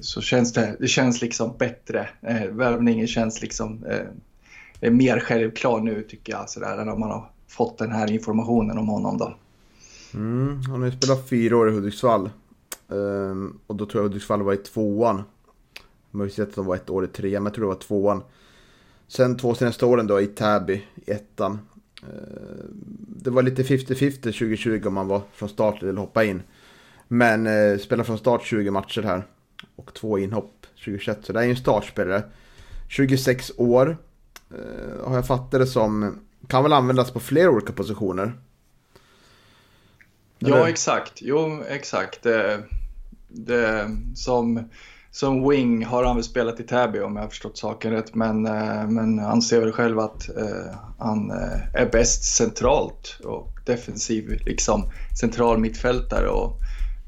[0.00, 2.08] så känns det, det känns liksom bättre.
[2.22, 7.30] Eh, värvningen känns liksom eh, mer självklar nu tycker jag, sådär, än om man har
[7.48, 9.34] fått den här informationen om honom då.
[10.14, 12.30] Mm, han har ju spelat fyra år i Hudiksvall.
[12.88, 15.22] Um, och då tror jag Hudiksvall var i tvåan.
[16.10, 18.22] Man att de var ett år i trean, men jag tror det var tvåan.
[19.08, 21.58] Sen två senaste åren då i Täby, i ettan.
[22.08, 22.64] Uh,
[23.06, 26.42] det var lite 50-50 2020 om man var från start eller hoppade in.
[27.08, 29.22] Men uh, spelade från start 20 matcher här.
[29.76, 32.22] Och två inhopp 2021, så det är ju en startspelare.
[32.88, 33.96] 26 år.
[34.54, 36.18] Uh, har jag fattat det som.
[36.48, 38.32] Kan väl användas på flera olika positioner.
[40.38, 41.12] Ja, exakt.
[41.22, 42.22] Jo, exakt.
[42.22, 42.62] Det,
[43.28, 44.68] det, som,
[45.14, 48.14] som wing har han väl spelat i Täby om jag har förstått saken rätt.
[48.14, 53.58] Men, eh, men han ser väl själv att eh, han eh, är bäst centralt och
[53.66, 56.28] defensiv, liksom central mittfältare.
[56.28, 56.60] Och,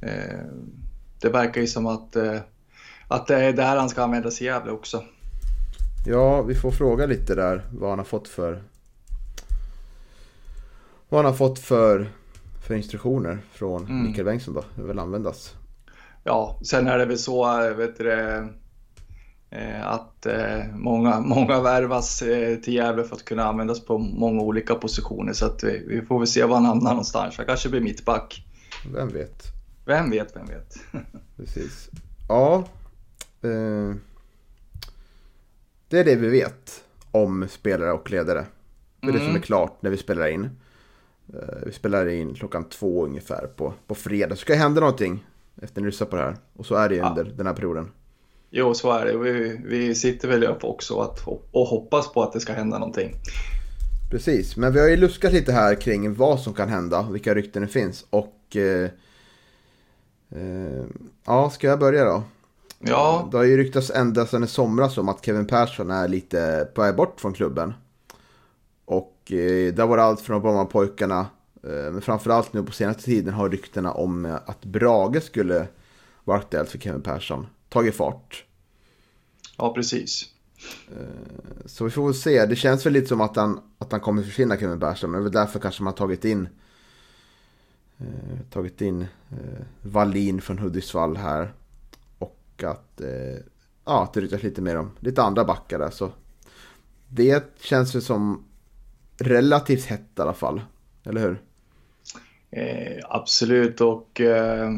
[0.03, 0.41] eh,
[1.21, 2.39] det verkar ju som att, eh,
[3.09, 5.03] att det är där han ska användas i Gävle också.
[6.07, 8.63] Ja, vi får fråga lite där vad han har fått för
[11.09, 12.09] vad han har fått för
[12.67, 14.03] för instruktioner från mm.
[14.03, 14.65] Mikael Bengtsson då?
[14.75, 15.55] Hur vill användas?
[16.27, 18.13] Ja, sen är det väl så vet du,
[19.51, 24.43] eh, att eh, många, många värvas eh, till Gävle för att kunna användas på många
[24.43, 25.33] olika positioner.
[25.33, 27.37] Så att vi, vi får väl se var han hamnar någonstans.
[27.37, 28.47] Han kanske blir mittback.
[28.95, 29.43] Vem vet?
[29.85, 30.77] Vem vet, vem vet.
[31.37, 31.89] Precis.
[32.29, 32.65] Ja.
[33.43, 33.95] Eh,
[35.89, 38.47] det är det vi vet om spelare och ledare.
[39.01, 39.21] Det är mm.
[39.21, 40.45] det som är klart när vi spelar in.
[41.35, 44.37] Eh, vi spelar in klockan två ungefär på, på fredag.
[44.37, 45.25] Så ska det hända någonting
[45.63, 46.37] efter ni lyssnar på det här.
[46.57, 47.91] Och så är det ju under den här perioden.
[48.51, 49.17] Jo, så är det.
[49.17, 53.15] Vi, vi sitter väl upp också att, och hoppas på att det ska hända någonting.
[54.11, 57.63] Precis, men vi har ju luskat lite här kring vad som kan hända, vilka rykten
[57.63, 58.07] det finns.
[58.11, 58.91] Och eh,
[60.31, 60.85] eh,
[61.27, 62.23] ja, ska jag börja då?
[62.79, 63.29] Ja.
[63.31, 66.83] Det har ju ryktats ända sedan i somras om att Kevin Persson är lite på
[66.83, 67.75] väg bort från klubben.
[68.85, 71.27] Och eh, där var det allt från Brommapojkarna,
[71.67, 75.67] men framförallt nu på senaste tiden har ryktena om att Brage skulle
[76.25, 78.45] vara aktuellt för Kevin Persson tagit fart.
[79.59, 80.25] Ja, precis.
[80.89, 82.47] Eh, så vi får väl se.
[82.47, 85.11] Det känns väl lite som att han, att han kommer försvinna Kevin Persson.
[85.11, 86.49] Men det är väl därför kanske man har tagit in
[87.99, 91.55] eh, tagit in eh, Wallin från Hudiksvall här.
[92.19, 93.39] Och att, eh,
[93.85, 95.91] ja, att det ryktas lite mer om lite andra backar där.
[95.91, 96.11] Så
[97.09, 98.45] det känns väl som
[99.19, 100.63] relativt hett i alla fall.
[101.05, 101.43] Eller hur?
[102.51, 104.71] Eh, absolut och eh,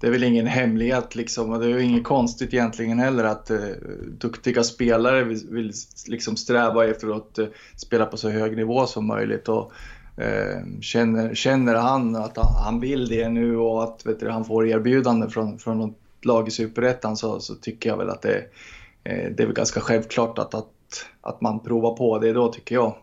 [0.00, 1.50] det är väl ingen hemlighet liksom.
[1.50, 3.58] Och det är ju inget konstigt egentligen heller att eh,
[4.18, 5.72] duktiga spelare vill, vill
[6.06, 9.48] liksom sträva efter att eh, spela på så hög nivå som möjligt.
[9.48, 9.72] Och,
[10.16, 14.66] eh, känner, känner han att han vill det nu och att vet du, han får
[14.66, 18.36] erbjudande från, från något lag i Superettan så, så tycker jag väl att det,
[19.04, 22.74] eh, det är väl ganska självklart att, att, att man provar på det då tycker
[22.74, 22.96] jag.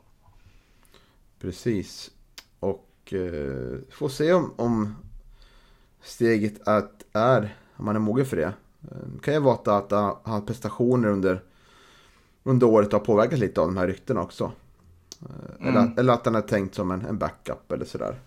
[1.42, 2.12] Precis.
[3.06, 4.96] Och eh, får se om, om
[6.04, 8.54] steget att är, om man är mogen för det.
[8.80, 9.92] Det eh, kan ju vara att,
[10.24, 11.42] hans prestationer under,
[12.44, 14.52] under året har påverkat lite av de här ryktena också.
[15.22, 15.76] Eh, mm.
[15.76, 18.20] Eller, eller att han är tänkt som en, en backup eller sådär.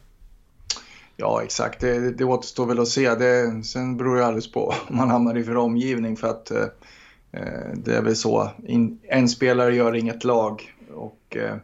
[1.16, 1.80] Ja, exakt.
[1.80, 3.14] Det, det återstår väl att se.
[3.14, 6.16] Det, sen beror det alldeles på om man hamnar i för omgivning.
[6.16, 6.66] För att eh,
[7.74, 8.50] det är väl så.
[8.66, 10.74] In, en spelare gör inget lag.
[10.94, 11.56] Och eh,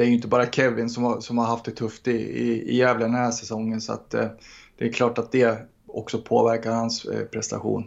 [0.00, 2.70] det är ju inte bara Kevin som har, som har haft det tufft i, i,
[2.70, 3.80] i Gävle den här säsongen.
[3.80, 4.26] Så att, eh,
[4.78, 7.84] det är klart att det också påverkar hans eh, prestation.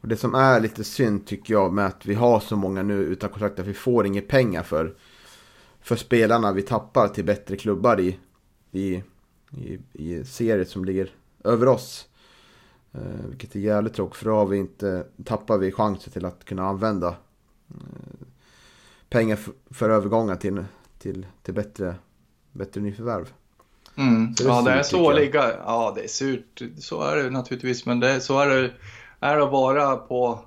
[0.00, 2.94] Och det som är lite synd tycker jag med att vi har så många nu
[2.94, 4.94] utan kontrakt att vi får inga pengar för,
[5.80, 8.18] för spelarna vi tappar till bättre klubbar i,
[8.72, 9.02] i,
[9.50, 11.10] i, i serier som ligger
[11.44, 12.08] över oss.
[12.92, 16.44] Eh, vilket är jävligt tråkigt för då har vi inte, tappar vi chansen till att
[16.44, 17.08] kunna använda
[17.68, 18.26] eh,
[19.08, 20.64] pengar för, för övergångar till,
[21.06, 21.94] till, till bättre,
[22.52, 23.32] bättre nyförvärv.
[23.96, 24.34] Mm.
[24.34, 25.52] Det ja, det är så ligga.
[25.64, 26.62] Ja, det är surt.
[26.78, 27.86] Så är det naturligtvis.
[27.86, 28.70] Men det, så är det,
[29.20, 30.40] är det att vara på,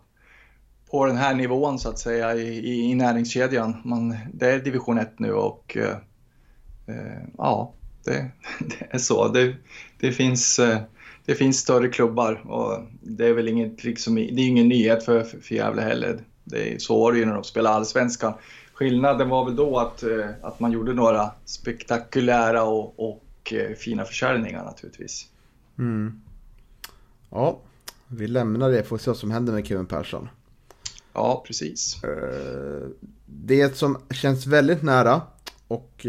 [0.92, 3.82] på den här nivån så att säga i, i, näringskedjan.
[3.86, 5.98] Man, det är division 1 nu och eh,
[6.88, 7.74] eh, ja,
[8.06, 9.28] det, det, är så.
[9.28, 9.56] Det,
[10.00, 10.80] det, finns, eh,
[11.26, 15.24] det finns större klubbar och det är väl inget, liksom, det är ingen nyhet för,
[15.24, 16.20] för, för Gävle heller.
[16.44, 18.34] Det är, så var det ju när de spelade allsvenskan.
[18.80, 24.06] Skillnaden var väl då att, eh, att man gjorde några spektakulära och, och eh, fina
[24.06, 25.28] försäljningar naturligtvis.
[25.78, 26.22] Mm.
[27.30, 27.60] Ja,
[28.08, 28.84] vi lämnar det.
[28.84, 30.30] Får se vad som händer med Kevin Persson.
[31.14, 32.04] Ja, precis.
[32.04, 32.88] Eh,
[33.26, 35.22] det som känns väldigt nära
[35.68, 36.06] och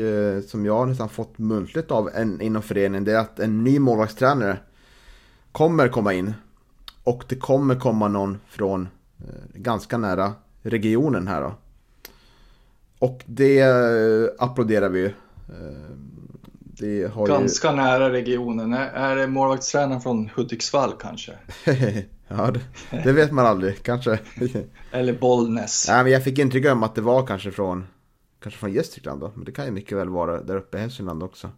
[0.47, 4.59] som jag nästan fått muntligt av en inom föreningen det är att en ny målvaktstränare
[5.53, 6.35] kommer komma in.
[7.05, 8.89] Och det kommer komma någon från
[9.55, 11.55] ganska nära regionen här då.
[13.01, 13.63] Och det
[14.39, 15.13] applåderar vi ju.
[17.27, 17.77] Ganska ju...
[17.77, 18.73] nära regionen.
[18.73, 21.33] Är det målvaktstränaren från Hudiksvall kanske?
[22.29, 22.61] ja, det,
[23.05, 23.83] det, vet man aldrig.
[23.83, 24.19] Kanske.
[24.91, 25.87] Eller Bollnäs.
[25.89, 27.87] Nej, men jag fick intryck om att det var kanske från,
[28.43, 29.33] kanske från Gästrikland då.
[29.35, 31.51] Men det kan ju mycket väl vara där uppe i Hälsingland också.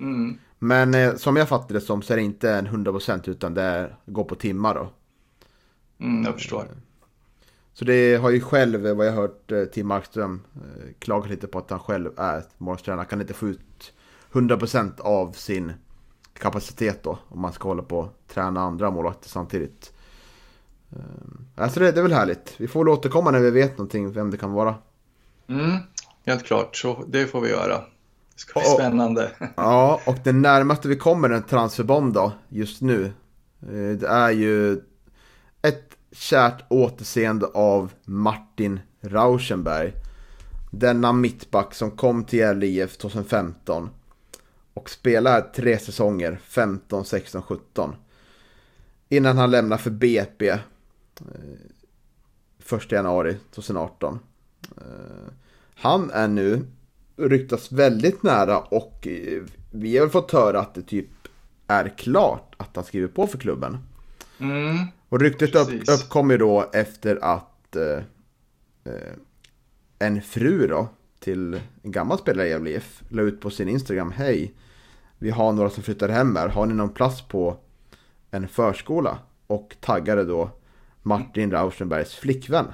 [0.00, 0.38] Mm.
[0.58, 3.62] Men eh, som jag fattar det som så är det inte en 100% utan det
[3.62, 4.88] är, går på timmar då.
[6.04, 6.66] Mm, jag förstår.
[7.78, 11.46] Så det har ju själv, vad jag har hört, eh, Tim Markström eh, klagat lite
[11.46, 13.00] på att han själv är målvaktstränare.
[13.00, 13.92] Han kan inte få ut
[14.32, 15.72] 100% av sin
[16.32, 17.18] kapacitet då.
[17.28, 19.92] Om man ska hålla på och träna andra målvakter samtidigt.
[21.56, 22.54] Alltså det, det är väl härligt.
[22.56, 24.74] Vi får väl återkomma när vi vet någonting vem det kan vara.
[25.48, 25.76] Mm,
[26.26, 26.76] helt klart.
[26.76, 27.74] Så det får vi göra.
[28.34, 29.30] Det ska bli spännande.
[29.56, 33.04] Ja, och det närmaste vi kommer en transferbomb då, just nu.
[33.62, 34.80] Eh, det är ju
[36.16, 39.92] kärt återseende av Martin Rauschenberg.
[40.70, 43.90] Denna mittback som kom till Gävle IF 2015.
[44.74, 47.94] Och spelar tre säsonger, 15, 16, 17.
[49.08, 50.48] Innan han lämnar för BP.
[50.48, 50.58] Eh,
[52.76, 54.18] 1 januari 2018.
[54.76, 55.32] Eh,
[55.74, 56.66] han är nu
[57.16, 61.08] ryktas väldigt nära och eh, vi har fått höra att det typ
[61.66, 63.78] är klart att han skriver på för klubben.
[64.38, 68.02] Mm, och ryktet upp, uppkom ju då efter att eh,
[68.84, 69.12] eh,
[69.98, 70.88] en fru då
[71.20, 74.54] till en gammal spelare i Gävle IF la ut på sin Instagram Hej,
[75.18, 77.56] vi har några som flyttar hem här, har ni någon plats på
[78.30, 79.18] en förskola?
[79.46, 80.50] Och taggade då
[81.02, 82.66] Martin Rauschenbergs flickvän.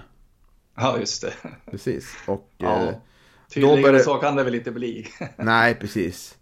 [0.75, 1.33] Ja, just det.
[1.71, 2.16] Precis.
[2.27, 2.83] Och ja.
[2.83, 2.95] eh,
[3.49, 4.05] Tydligen började...
[4.05, 5.07] så kan det väl inte bli.
[5.37, 6.37] Nej, precis.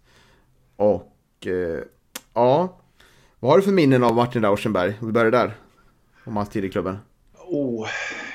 [0.75, 1.79] Och eh,
[2.33, 2.79] ja,
[3.39, 4.93] vad har du för minnen av Martin Rauschenberg?
[5.01, 5.57] Vi börjar där.
[6.25, 6.97] Om hans tid i klubben.
[7.47, 7.87] Oh,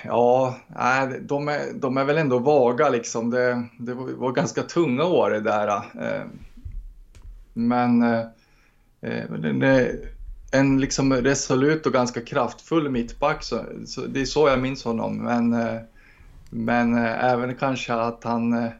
[0.05, 3.31] ja, nej, de, är, de är väl ändå vaga liksom.
[3.31, 5.68] Det, det var ganska tunga år det där.
[5.77, 6.27] Eh,
[7.53, 8.20] men eh,
[9.01, 9.87] eh
[10.53, 15.16] en liksom resolut och ganska kraftfull mittback, så, så, det är så jag minns honom.
[15.16, 15.55] Men
[16.51, 18.70] men även kanske att han,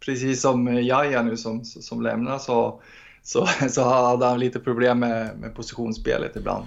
[0.00, 2.80] precis som Jaja nu som, som lämnar, så,
[3.22, 6.66] så, så hade han lite problem med, med positionsspelet ibland.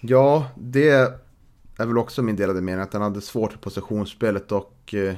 [0.00, 1.20] Ja, det
[1.78, 5.14] är väl också min delade mening, att han hade svårt med positionsspelet och eh,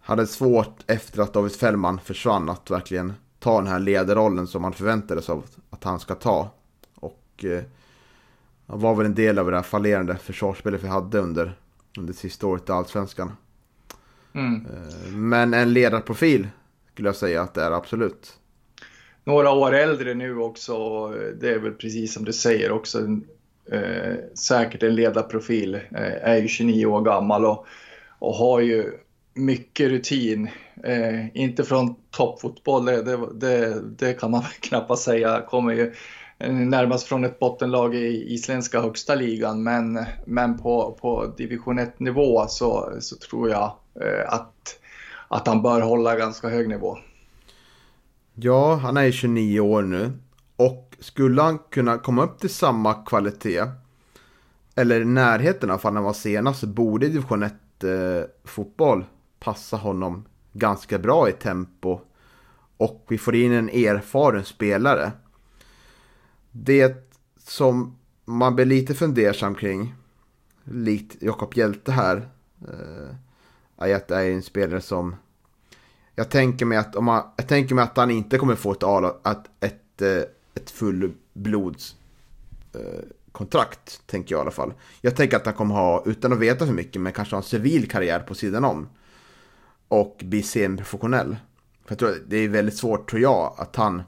[0.00, 4.72] hade svårt efter att David Fällman försvann att verkligen ta den här ledarrollen som man
[4.72, 6.50] förväntades av att han ska ta.
[6.94, 7.62] Och eh,
[8.66, 11.54] han var väl en del av det här fallerande försvarsspelet vi hade under
[11.98, 13.32] under sista året i Allsvenskan.
[14.32, 14.66] Mm.
[14.66, 16.48] Eh, men en ledarprofil
[16.92, 18.38] skulle jag säga att det är absolut.
[19.24, 21.08] Några år äldre nu också.
[21.40, 22.98] Det är väl precis som du säger också.
[23.72, 25.74] Eh, säkert en ledarprofil.
[25.74, 27.66] Eh, är ju 29 år gammal och,
[28.18, 28.92] och har ju
[29.34, 30.48] mycket rutin.
[30.84, 35.40] Eh, inte från toppfotboll, det, det, det, kan man knappast säga.
[35.40, 35.94] Kommer ju
[36.38, 39.62] eh, närmast från ett bottenlag i isländska högsta ligan.
[39.62, 44.78] Men, men på, på division 1-nivå så, så tror jag eh, att,
[45.28, 46.98] att han bör hålla ganska hög nivå.
[48.34, 50.12] Ja, han är 29 år nu.
[50.56, 53.64] Och skulle han kunna komma upp till samma kvalitet,
[54.74, 57.52] eller i närheten av när han var senast, så borde division 1
[57.84, 57.90] eh,
[58.44, 59.04] fotboll
[59.40, 62.00] passa honom ganska bra i tempo.
[62.76, 65.12] Och vi får in en erfaren spelare.
[66.50, 69.94] Det som man blir lite fundersam kring,
[70.64, 72.28] likt Jakob Hjälte här,
[72.68, 73.14] eh,
[73.76, 75.16] är att det är en spelare som
[76.14, 78.82] jag tänker mig att, om man, jag tänker mig att han inte kommer få ett,
[79.60, 80.02] ett, ett,
[80.54, 81.96] ett fullblods
[82.74, 84.72] eh, kontrakt, tänker jag i alla fall.
[85.00, 87.48] Jag tänker att han kommer ha, utan att veta för mycket, men kanske ha en
[87.48, 88.88] civil karriär på sidan om.
[89.88, 91.36] Och bli semiprofessionell.
[91.84, 94.02] För jag tror det är väldigt svårt, tror jag, att han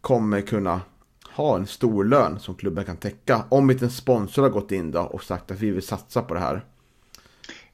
[0.00, 0.80] kommer kunna
[1.30, 3.44] ha en stor lön som klubben kan täcka.
[3.48, 6.34] Om inte en sponsor har gått in då och sagt att vi vill satsa på
[6.34, 6.64] det här.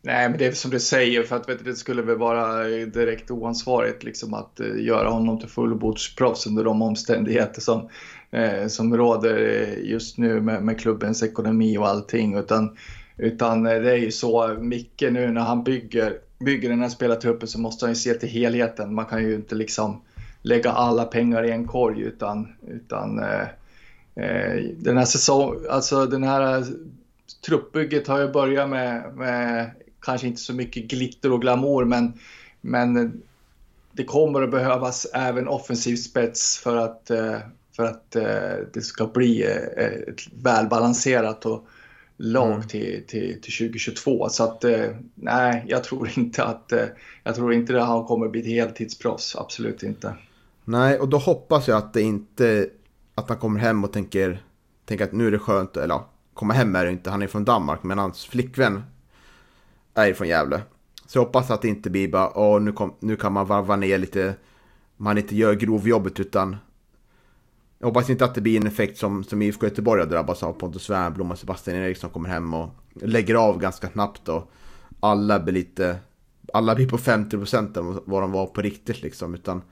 [0.07, 3.31] Nej, men det är som du säger, för att vet, det skulle väl vara direkt
[3.31, 7.89] oansvarigt liksom, att uh, göra honom till fullbordsproffs under de omständigheter som,
[8.37, 12.39] uh, som råder eh, just nu med, med, klubbens ekonomi och allting.
[12.39, 12.77] Utan,
[13.17, 17.61] utan det är ju så, Micke nu när han bygger, bygger den här spelartruppen så
[17.61, 18.95] måste han ju se till helheten.
[18.95, 20.03] Man kan ju inte liksom
[20.43, 23.47] lägga alla pengar i en korg utan, utan eh,
[24.77, 26.65] den här säsong, alltså den här
[27.47, 29.71] truppbygget har ju börjat med, med
[30.05, 32.13] kanske inte så mycket glitter och glamour men,
[32.61, 33.23] men
[33.93, 37.39] det kommer att behövas även offensiv spets för att, eh,
[37.77, 41.67] för att eh, det ska bli eh, ett välbalanserat och
[42.17, 42.69] lag mm.
[42.69, 44.29] till, till, till 2022.
[44.29, 44.65] Så att
[45.15, 46.73] nej, jag tror inte att
[47.25, 49.37] jag tror inte att han kommer bli ett heltidsproffs.
[49.37, 50.15] Absolut inte.
[50.65, 52.69] Nej, och då hoppas jag att det inte
[53.15, 54.43] att han kommer hem och tänker,
[54.85, 57.27] tänker att nu är det skönt, eller ja, komma hem är det inte, han är
[57.27, 58.83] från Danmark, men hans flickvän
[59.95, 60.63] är från Gävle.
[61.07, 63.77] Så jag hoppas att det inte blir bara, åh nu, kom, nu kan man varva
[63.77, 64.35] ner lite,
[64.97, 66.57] man inte gör grovjobbet utan
[67.79, 70.53] jag hoppas inte att det blir en effekt som, som IFK Göteborg har drabbats av.
[70.53, 74.51] Pontus Wernbloom och Sebastian Eriksson kommer hem och lägger av ganska snabbt och
[75.01, 75.97] alla blir lite,
[76.53, 79.35] alla blir på 50% av vad de var på riktigt liksom.
[79.35, 79.63] Utan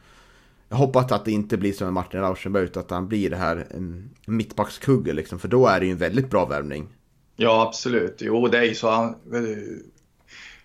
[0.69, 3.37] jag hoppas att det inte blir som med Martin Rauschenberg utan att han blir det
[3.37, 5.39] här mm, mittbackskugge liksom.
[5.39, 6.89] För då är det ju en väldigt bra värvning.
[7.37, 8.91] Ja absolut, jo det är ju så.
[8.91, 9.41] Han, eh,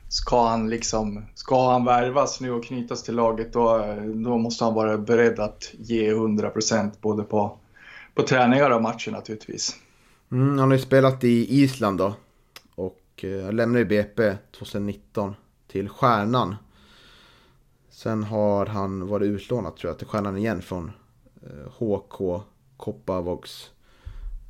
[0.10, 4.74] ska han liksom, ska han värvas nu och knytas till laget då, då måste han
[4.74, 7.58] vara beredd att ge 100% både på,
[8.16, 9.76] på träningar och matcher naturligtvis.
[10.32, 12.16] Mm, han har ju spelat i Island då
[12.76, 15.36] och eh, lämnade ju BP 2019
[15.68, 16.56] till Stjärnan.
[17.90, 20.92] Sen har han varit utlånad tror jag till Stjärnan igen från
[21.78, 22.42] HK
[22.78, 23.70] Kopparvågs.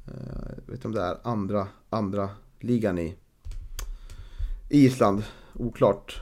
[0.08, 0.14] Eh,
[0.46, 3.16] jag eh, vet inte om det är andra, andra ligan i
[4.70, 5.24] Island
[5.60, 6.22] oklart.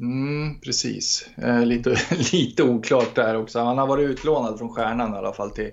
[0.00, 1.96] Mm, precis, eh, lite,
[2.32, 3.58] lite oklart där också.
[3.58, 5.70] Han har varit utlånad från Stjärnan i alla fall till,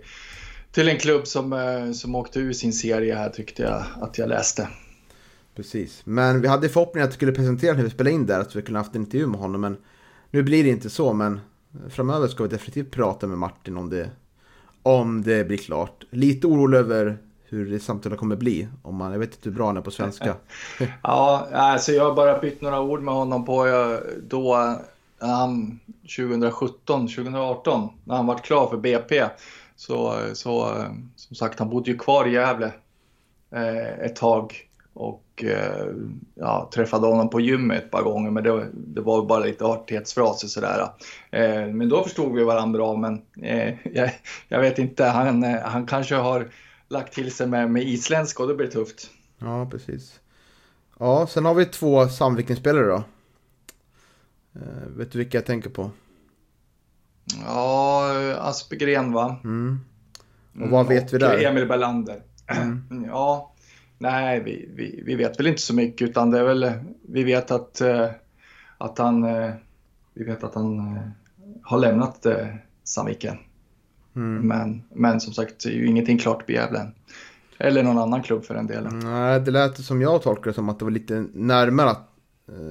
[0.72, 4.30] till en klubb som, eh, som åkte ur sin serie här tyckte jag att jag
[4.30, 4.68] läste.
[5.56, 8.56] Precis, men vi hade förhoppningen att vi skulle presentera när vi spelade in där, att
[8.56, 9.62] vi kunde haft en intervju med honom.
[9.62, 9.78] Men
[10.32, 11.40] nu blir det inte så, men
[11.90, 14.10] framöver ska vi definitivt prata med Martin om det,
[14.84, 16.04] om det blir klart.
[16.10, 17.18] Lite orolig över
[17.50, 18.68] hur det samtalet kommer bli.
[18.82, 20.36] Om man, jag vet inte hur bra han är på svenska.
[21.04, 23.66] ja, alltså jag har bara bytt några ord med honom på
[24.24, 24.78] då
[25.20, 25.80] han
[26.18, 29.24] 2017, 2018 när han var klar för BP.
[29.76, 30.86] Så, så
[31.16, 32.72] som sagt, han bodde ju kvar i Gävle
[33.52, 35.86] eh, ett tag och eh,
[36.36, 40.48] ja, träffade honom på gymmet ett par gånger men det, det var bara lite artighetsfraser
[40.48, 40.88] sådär.
[41.32, 44.12] Eh, men då förstod vi varandra bra men eh, jag,
[44.48, 46.48] jag, vet inte, han, han kanske har
[46.90, 49.10] lagt till sig med, med isländska och då blir det tufft.
[49.38, 50.20] Ja, precis.
[51.00, 53.04] Ja, sen har vi två Sandviken-spelare då.
[54.56, 55.92] Uh, vet du vilka jag tänker på?
[57.46, 59.40] Ja, Aspegren va?
[59.44, 59.80] Mm.
[60.62, 61.36] Och vad vet vi där?
[61.36, 62.22] Och Emil Berlander.
[62.52, 63.06] Mm.
[63.08, 63.54] Ja,
[63.98, 66.72] nej vi, vi, vi, vet väl inte så mycket utan det är väl,
[67.02, 68.06] vi vet att, uh,
[68.78, 69.54] att han, uh,
[70.14, 71.00] vi vet att han
[71.64, 72.26] har lämnat
[72.84, 73.38] Sandviken.
[74.16, 74.48] Mm.
[74.48, 76.92] Men, men som sagt, det är ju ingenting klart på Gävle.
[77.58, 79.00] Eller någon annan klubb för den delen.
[79.00, 82.10] Nej, det lät som jag tolkade det som att det var lite närmare att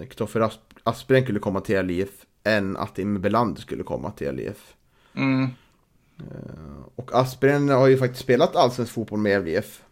[0.09, 0.51] Kristoffer eh,
[0.83, 2.09] Aspgren skulle komma till LIF
[2.45, 4.75] än att Imre Belander skulle komma till LIF.
[5.15, 5.49] Mm.
[6.19, 9.83] Eh, och Aspgren har ju faktiskt spelat allsvensk fotboll med LIF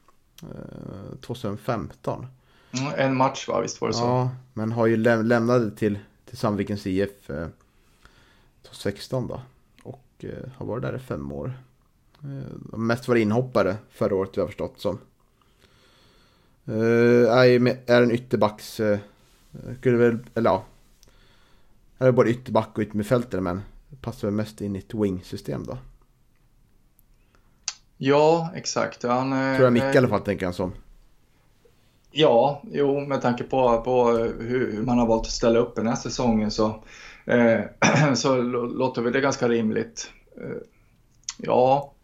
[1.20, 2.26] 2015.
[2.72, 4.04] Eh, mm, en match va, visst var det så?
[4.04, 7.30] Ja, men har ju läm lämnade till, till Sandvikens IF
[8.62, 9.40] 2016 då
[10.16, 11.52] och eh, har varit där i fem år.
[12.22, 14.98] Eh, mest varit inhoppare förra året, vi har förstått som.
[16.64, 18.80] Eh, är, en ytterbacks...
[19.78, 20.64] Skulle väl, eller ja.
[21.98, 23.62] Är både ytterback och yttermittfältare men
[24.00, 25.78] passar väl mest in i ett wing-system då.
[27.96, 29.02] Ja, exakt.
[29.02, 30.72] Han, Tror jag Micke i alla fall tänker han som.
[32.10, 35.96] Ja, jo, med tanke på, på hur man har valt att ställa upp den här
[35.96, 36.84] säsongen så
[37.26, 37.60] Eh,
[38.14, 40.10] så låter väl det ganska rimligt.
[40.36, 40.56] Eh,
[41.38, 41.94] ja,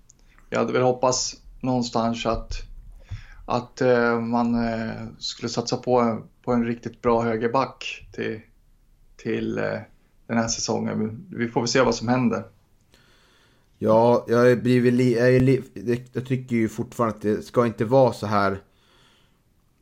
[0.50, 2.52] jag hade väl hoppats någonstans att,
[3.46, 8.40] att eh, man eh, skulle satsa på, på en riktigt bra högerback till,
[9.16, 9.78] till eh,
[10.26, 11.26] den här säsongen.
[11.30, 12.44] Vi får väl se vad som händer.
[13.78, 15.62] Ja, jag, blir jag, är,
[16.12, 18.60] jag tycker ju fortfarande att det ska inte vara så här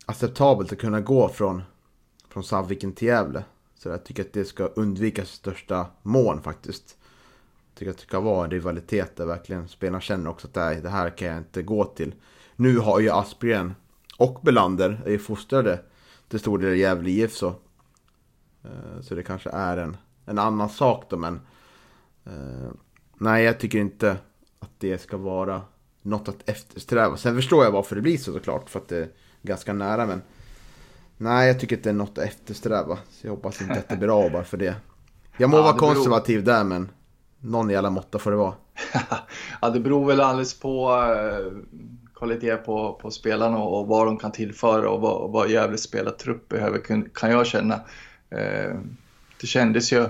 [0.06, 1.62] acceptabelt att kunna gå från,
[2.28, 3.44] från Sandviken till Gävle.
[3.82, 6.96] Så jag tycker att det ska undvikas i största mån faktiskt.
[7.68, 10.80] Jag tycker att det ska vara en rivalitet där verkligen spelarna känner också att nej,
[10.80, 12.14] det här kan jag inte gå till.
[12.56, 13.74] Nu har ju Aspgren
[14.16, 15.80] och Belander är ju fostrade
[16.28, 17.48] till stor del i Gävle IF så.
[18.64, 21.40] Eh, så det kanske är en, en annan sak då men.
[22.24, 22.70] Eh,
[23.18, 24.16] nej, jag tycker inte
[24.58, 25.62] att det ska vara
[26.02, 27.16] något att eftersträva.
[27.16, 29.08] Sen förstår jag varför det blir så såklart för att det är
[29.42, 30.22] ganska nära men.
[31.22, 32.98] Nej, jag tycker inte det är något att eftersträva.
[33.10, 34.74] Så jag hoppas inte att det blir av bara för det.
[35.36, 36.56] Jag må ja, vara konservativ beror...
[36.56, 36.88] där, men
[37.40, 38.54] någon jävla måtta får det vara.
[39.60, 40.90] ja, det beror väl alldeles på.
[40.90, 41.52] Eh,
[42.20, 46.48] kvalitet på, på spelarna och, och vad de kan tillföra och vad, vad Gävles spelartrupp
[46.48, 47.74] behöver kan, kan jag känna.
[48.30, 48.74] Eh,
[49.40, 50.08] det kändes ju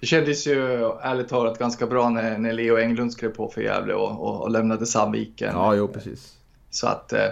[0.00, 0.60] det kändes ju
[1.02, 4.50] ärligt talat ganska bra när, när Leo Englund skrev på för Gävle och, och, och
[4.50, 5.50] lämnade Sandviken.
[5.54, 6.36] Ja, jo precis.
[6.70, 7.12] Så att...
[7.12, 7.28] Eh,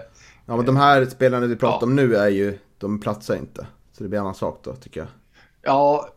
[0.47, 1.87] ja, men de här spelarna vi pratar ja.
[1.87, 3.66] om nu är ju, de platsar inte.
[3.93, 5.09] Så det blir en annan sak då, tycker jag.
[5.62, 6.09] Ja,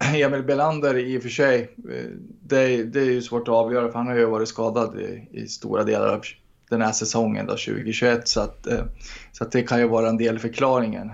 [0.00, 2.10] eh, Emil Belander i och för sig, eh,
[2.40, 5.48] det, det är ju svårt att avgöra för han har ju varit skadad i, i
[5.48, 6.22] stora delar av
[6.70, 8.28] den här säsongen då, 2021.
[8.28, 8.84] Så, att, eh,
[9.32, 11.10] så att det kan ju vara en del förklaringen.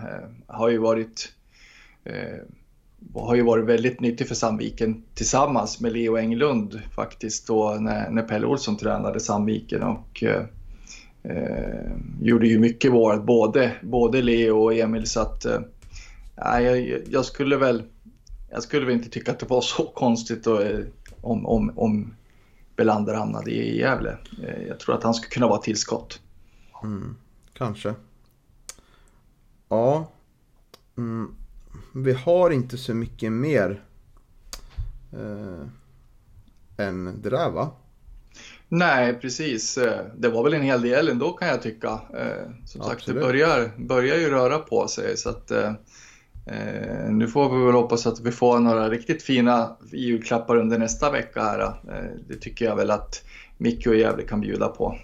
[0.47, 1.33] Har ju varit
[3.15, 8.23] har ju varit väldigt nyttig för Sandviken tillsammans med Leo Englund faktiskt då när, när
[8.23, 10.25] Pelle Olsson tränade Sandviken och
[11.23, 15.61] eh, gjorde ju mycket vårt, både, både Leo och Emil så att eh,
[16.37, 17.83] jag, jag skulle väl
[18.51, 20.81] jag skulle väl inte tycka att det var så konstigt då, eh,
[21.21, 22.15] om, om, om
[22.77, 24.19] Belander hamnade i Gävle.
[24.43, 26.21] Eh, jag tror att han skulle kunna vara tillskott.
[26.83, 27.17] Mm,
[27.53, 27.95] kanske.
[29.69, 30.11] Ja.
[30.97, 31.35] Mm.
[31.95, 33.83] Vi har inte så mycket mer
[35.13, 35.67] eh,
[36.87, 37.71] än det där va?
[38.69, 39.79] Nej, precis.
[39.79, 41.89] Eh, det var väl en hel del ändå kan jag tycka.
[41.89, 42.87] Eh, som Absolut.
[42.87, 45.17] sagt, det börjar, börjar ju röra på sig.
[45.17, 45.53] Så att,
[46.51, 51.11] Eh, nu får vi väl hoppas att vi får några riktigt fina julklappar under nästa
[51.11, 51.61] vecka här.
[51.61, 53.25] Eh, det tycker jag väl att
[53.59, 54.99] Micke och Gävle kan bjuda på.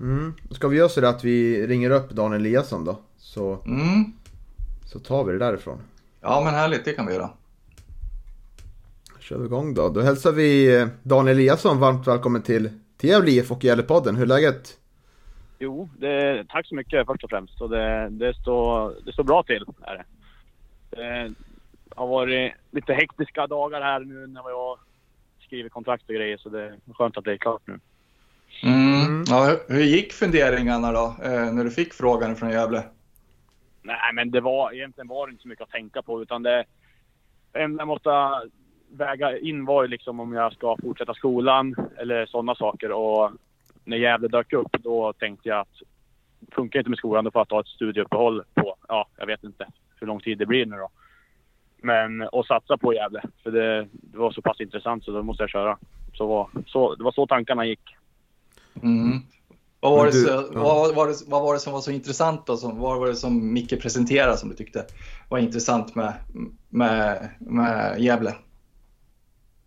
[0.00, 0.34] Mm.
[0.50, 2.98] Ska vi göra så att vi ringer upp Daniel Eliasson då?
[3.18, 4.12] Så, mm.
[4.84, 5.78] så tar vi det därifrån.
[6.20, 7.30] Ja men härligt, det kan vi göra.
[9.14, 9.88] Då kör vi igång då.
[9.88, 12.70] Då hälsar vi eh, Daniel Eliasson varmt välkommen till,
[13.00, 14.16] till Gävle IF och Gävlepodden.
[14.16, 14.78] Hur är läget?
[15.58, 17.60] Jo, det, tack så mycket först och främst.
[17.60, 19.64] Och det, det, står, det står bra till.
[19.82, 20.04] Är det.
[20.90, 21.34] Det
[21.96, 24.78] har varit lite hektiska dagar här nu när jag
[25.40, 27.78] skriver kontrakt och grejer så det är skönt att det är klart nu.
[28.62, 29.24] Mm.
[29.26, 32.82] Ja, hur gick funderingarna då eh, när du fick frågan från Gävle?
[33.82, 36.64] Nej, men det var egentligen var det inte så mycket att tänka på utan det
[37.52, 38.10] enda jag måste
[38.90, 43.30] väga in var ju liksom om jag ska fortsätta skolan eller sådana saker och
[43.84, 45.82] när Gävle dök upp då tänkte jag att
[46.52, 49.66] funkar inte med skolan då får jag ta ett studieuppehåll på, ja, jag vet inte,
[50.00, 50.88] hur lång tid det blir nu då.
[51.82, 55.42] Men att satsa på Gävle, för det, det, var så pass intressant så då måste
[55.42, 55.78] jag köra.
[56.14, 57.96] Så, var, så det var så tankarna gick.
[58.82, 59.18] Mm.
[59.80, 62.56] Vad, var det, så, vad, var det, vad var det som var så intressant då?
[62.56, 64.84] Som, vad var det som Micke presenterade som du tyckte
[65.28, 66.14] var intressant med,
[66.68, 68.34] med, med Gävle?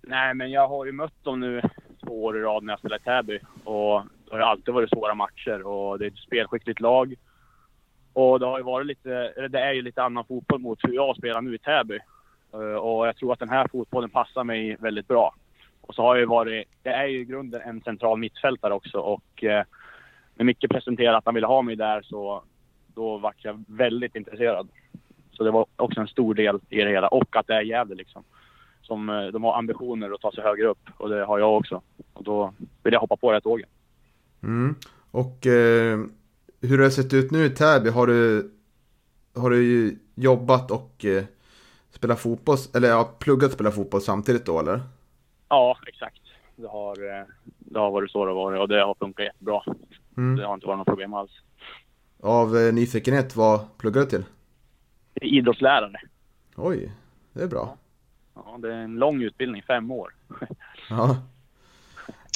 [0.07, 1.61] Nej, men jag har ju mött dem nu
[2.05, 3.39] två år i rad när jag spelat i Täby.
[3.63, 7.15] Och det har ju alltid varit svåra matcher och det är ett spelskickligt lag.
[8.13, 11.17] Och det har ju varit lite, det är ju lite annan fotboll mot hur jag
[11.17, 11.99] spelar nu i Täby.
[12.53, 15.35] Eh, och jag tror att den här fotbollen passar mig väldigt bra.
[15.81, 18.97] Och så har jag ju varit, det är ju i grunden en central mittfältare också
[18.97, 19.63] och eh,
[20.35, 22.43] när Micke presenterade att han ville ha mig där så
[22.95, 24.67] då var jag väldigt intresserad.
[25.31, 27.95] Så det var också en stor del i det hela och att det är Gävle
[27.95, 28.23] liksom.
[28.93, 31.81] Som, eh, de har ambitioner att ta sig högre upp och det har jag också.
[32.13, 33.69] Och då vill jag hoppa på det tåget.
[34.43, 34.75] Mm.
[35.11, 35.99] Och eh,
[36.61, 37.89] hur har det sett ut nu i Täby?
[37.89, 38.51] Har du,
[39.35, 41.23] har du jobbat och eh,
[41.89, 44.81] spelat fotboll, eller ja, pluggat och spelat fotboll samtidigt då eller?
[45.49, 46.21] Ja, exakt.
[46.55, 47.25] Det har, eh,
[47.59, 49.63] det har varit så det har varit och det har funkat jättebra.
[50.17, 50.35] Mm.
[50.35, 51.31] Det har inte varit något problem alls.
[52.19, 54.25] Av eh, nyfikenhet, vad pluggar du till?
[55.21, 56.01] Idrottslärare.
[56.55, 56.91] Oj,
[57.33, 57.59] det är bra.
[57.61, 57.77] Ja,
[58.59, 60.13] det är en lång utbildning, fem år.
[60.89, 61.17] ja.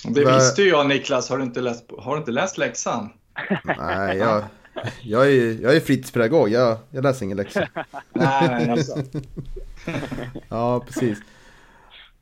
[0.03, 3.09] Det visste ju jag Niklas, har du inte läst, har du inte läst läxan?
[3.63, 4.43] Nej, jag,
[5.01, 6.49] jag, är, jag är fritidspedagog.
[6.49, 7.67] Jag, jag läser ingen läxa.
[8.13, 9.03] Nej, alltså.
[10.49, 11.19] ja, precis.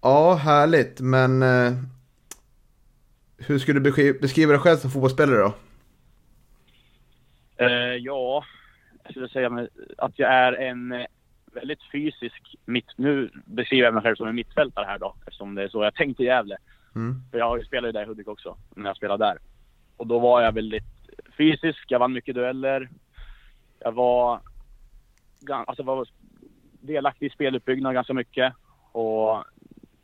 [0.02, 1.00] Ja, härligt.
[1.00, 1.74] Men eh,
[3.38, 5.54] hur skulle du beskriva dig själv som fotbollsspelare då?
[7.58, 8.44] Eh, ja,
[9.04, 9.68] jag skulle säga
[9.98, 11.06] att jag är en eh,
[11.56, 12.98] väldigt fysisk mitt...
[12.98, 15.96] Nu beskriver jag mig själv som en mittfältare här då, eftersom det är så jag
[15.96, 16.58] tänkte i Gävle.
[16.96, 17.22] Mm.
[17.32, 19.38] För jag spelade ju där i Hudik också, när jag spelade där.
[19.98, 20.84] Och då var jag väldigt
[21.38, 22.90] fysisk, jag vann mycket dueller.
[23.80, 24.40] Jag var,
[25.50, 26.08] alltså var
[26.82, 28.54] delaktig i speluppbyggnad ganska mycket.
[28.92, 29.44] Och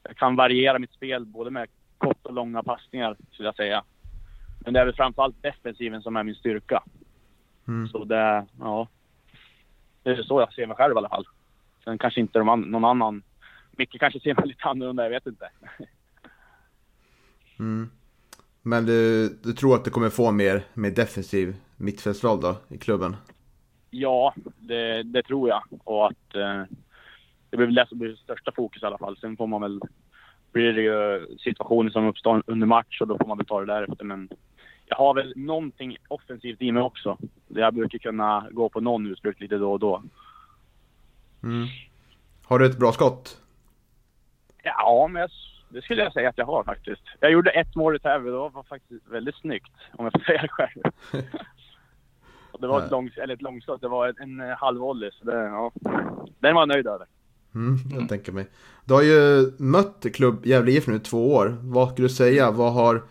[0.04, 3.84] jag kan variera mitt spel både med kort och långa passningar, skulle jag säga.
[4.60, 6.84] Men det är väl framförallt defensiven som är min styrka.
[7.68, 7.88] Mm.
[7.88, 8.88] Så det, ja.
[10.04, 11.26] Det är så jag ser mig själv i alla fall.
[11.84, 13.24] Sen kanske inte de, någon annan...
[13.72, 15.50] Micke kanske ser mig lite annorlunda, jag vet inte.
[17.60, 17.90] Mm.
[18.62, 23.16] Men du, du tror att du kommer få mer, mer defensiv mittfältsroll då i klubben?
[23.90, 25.64] Ja, det, det tror jag.
[25.84, 26.64] Och att eh,
[27.50, 29.18] det blir väl det som blir största fokus i alla fall.
[29.18, 29.80] Sen får man väl,
[30.52, 33.74] blir det ju situationer som uppstår under match och då får man väl ta det
[33.74, 34.06] därefter.
[34.06, 34.30] Men
[34.86, 37.18] jag har väl någonting offensivt i mig också.
[37.48, 40.04] Jag brukar kunna gå på någon utflykt lite då och då.
[41.44, 41.68] Mm.
[42.46, 43.38] Har du ett bra skott?
[44.64, 45.30] Ja, men jag,
[45.70, 47.02] det skulle jag säga att jag har faktiskt.
[47.20, 50.20] Jag gjorde ett mål i Täby och det var faktiskt väldigt snyggt, om jag får
[50.20, 50.82] säga det själv.
[52.60, 55.72] det var ett, lång, eller ett långskott, det var en, en halvvolley, så det, ja.
[56.40, 57.08] Den var jag nöjd över.
[57.56, 58.08] Mm, jag mm.
[58.08, 58.48] tänker mig.
[58.86, 61.58] Du har ju mött klubb Gävle IF nu i två år.
[61.62, 62.52] Vad skulle du säga?
[62.52, 63.04] Vad, har,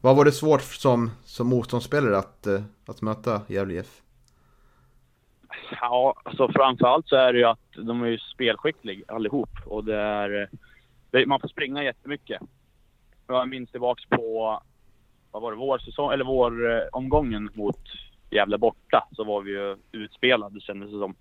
[0.00, 4.02] vad var det svårt som, som motståndsspelare att, eh, att möta Gävle IF?
[5.80, 9.96] Ja, alltså framförallt så är det ju att de är ju spelskickliga allihop och det
[9.96, 10.48] är...
[11.12, 12.42] Eh, man får springa jättemycket.
[13.26, 14.60] Jag minns tillbaks på,
[15.30, 17.80] vad var det, vårsäsong, eller våromgången eh, mot
[18.30, 21.14] Gävle borta så var vi ju utspelade kändes det som.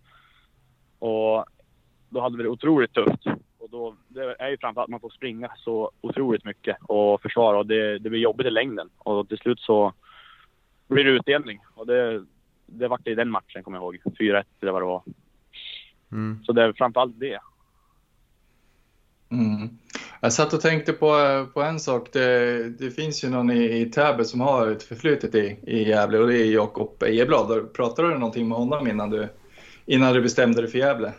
[1.00, 1.46] Och
[2.10, 3.26] då hade vi det otroligt tufft.
[3.60, 7.58] Och då, det är ju framförallt att man får springa så otroligt mycket och försvara
[7.58, 8.90] och det, det blir jobbigt i längden.
[8.98, 9.94] Och till slut så
[10.88, 11.60] blir det utdelning.
[11.76, 12.26] Och det,
[12.80, 14.00] det vart det i den matchen kommer jag ihåg.
[14.20, 15.04] 4-1 eller vad det var.
[16.12, 16.44] Mm.
[16.44, 17.40] Så det är framförallt det.
[19.32, 19.70] Mm.
[20.22, 21.08] Jag satt och tänkte på,
[21.54, 22.10] på en sak.
[22.14, 26.18] Det, det finns ju någon i, i Täby som har ett förflutet i, i Gävle
[26.18, 27.74] och det är Jakob Ejeblad.
[27.74, 29.28] Pratade du någonting med honom innan du,
[29.86, 31.14] innan du bestämde dig för Gävle?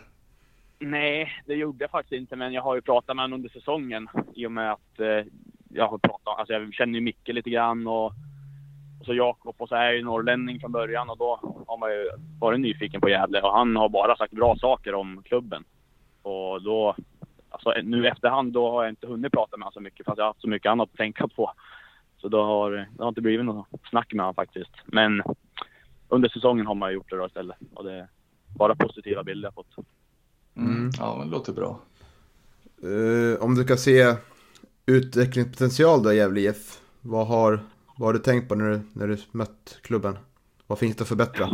[0.79, 4.07] Nej, det gjorde jag faktiskt inte, men jag har ju pratat med honom under säsongen
[4.35, 5.31] i och med att eh,
[5.69, 8.13] jag har pratat, alltså jag känner ju Micke lite grann och, och
[9.05, 12.09] så Jakob och så är jag ju norrlänning från början och då har man ju
[12.39, 15.63] varit nyfiken på Gävle och han har bara sagt bra saker om klubben.
[16.21, 16.95] Och då,
[17.49, 20.17] alltså nu efterhand då har jag inte hunnit prata med honom så mycket för att
[20.17, 21.51] jag har haft så mycket annat att tänka på.
[22.17, 24.71] Så då har det har inte blivit något snack med honom faktiskt.
[24.85, 25.23] Men
[26.09, 28.07] under säsongen har man gjort det då istället och det är
[28.57, 29.85] bara positiva bilder jag fått.
[30.57, 30.89] Mm.
[30.99, 31.79] Ja, men det låter bra.
[32.83, 34.15] Uh, om du kan se
[34.85, 36.81] utvecklingspotential då i Gävle IF.
[37.01, 37.59] Vad har,
[37.97, 40.17] vad har du tänkt på när du, när du mött klubben?
[40.67, 41.49] Vad finns det att förbättra?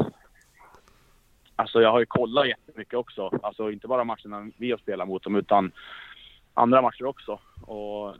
[1.56, 3.40] Alltså jag har ju kollat jättemycket också.
[3.44, 5.72] Alltså inte bara matcherna vi har spelat mot dem utan
[6.54, 7.40] andra matcher också.
[7.62, 8.16] Och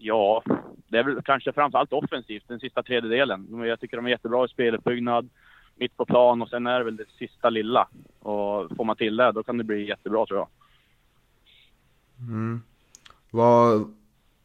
[0.00, 0.42] ja,
[0.88, 3.64] det är väl kanske framförallt offensivt, den sista tredjedelen.
[3.64, 5.28] Jag tycker de är jättebra i speluppbyggnad
[5.76, 7.88] mitt på plan och sen är det väl det sista lilla.
[8.18, 10.48] Och får man till det, då kan det bli jättebra tror jag.
[12.18, 12.62] Mm.
[13.30, 13.94] Vad,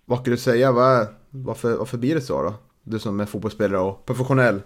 [0.05, 1.07] vad kan du säga, vad,
[1.43, 2.53] varför, varför blir det så då?
[2.83, 4.61] Du som är fotbollsspelare och professionell.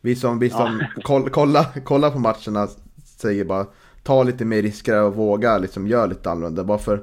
[0.00, 1.02] Vi som, vi som ja.
[1.02, 2.66] koll, kolla, kolla på matcherna
[3.04, 3.66] säger bara
[4.02, 6.62] ta lite mer risker och våga liksom göra lite annorlunda.
[6.62, 7.02] Varför?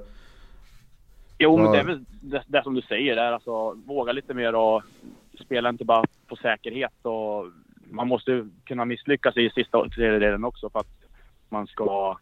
[1.37, 4.55] Jo, men det är väl det, det som du säger där, alltså våga lite mer
[4.55, 4.83] och
[5.39, 7.45] spela inte bara på säkerhet och
[7.89, 11.03] man måste kunna misslyckas i sista tredjedelen också för att
[11.49, 12.17] man ska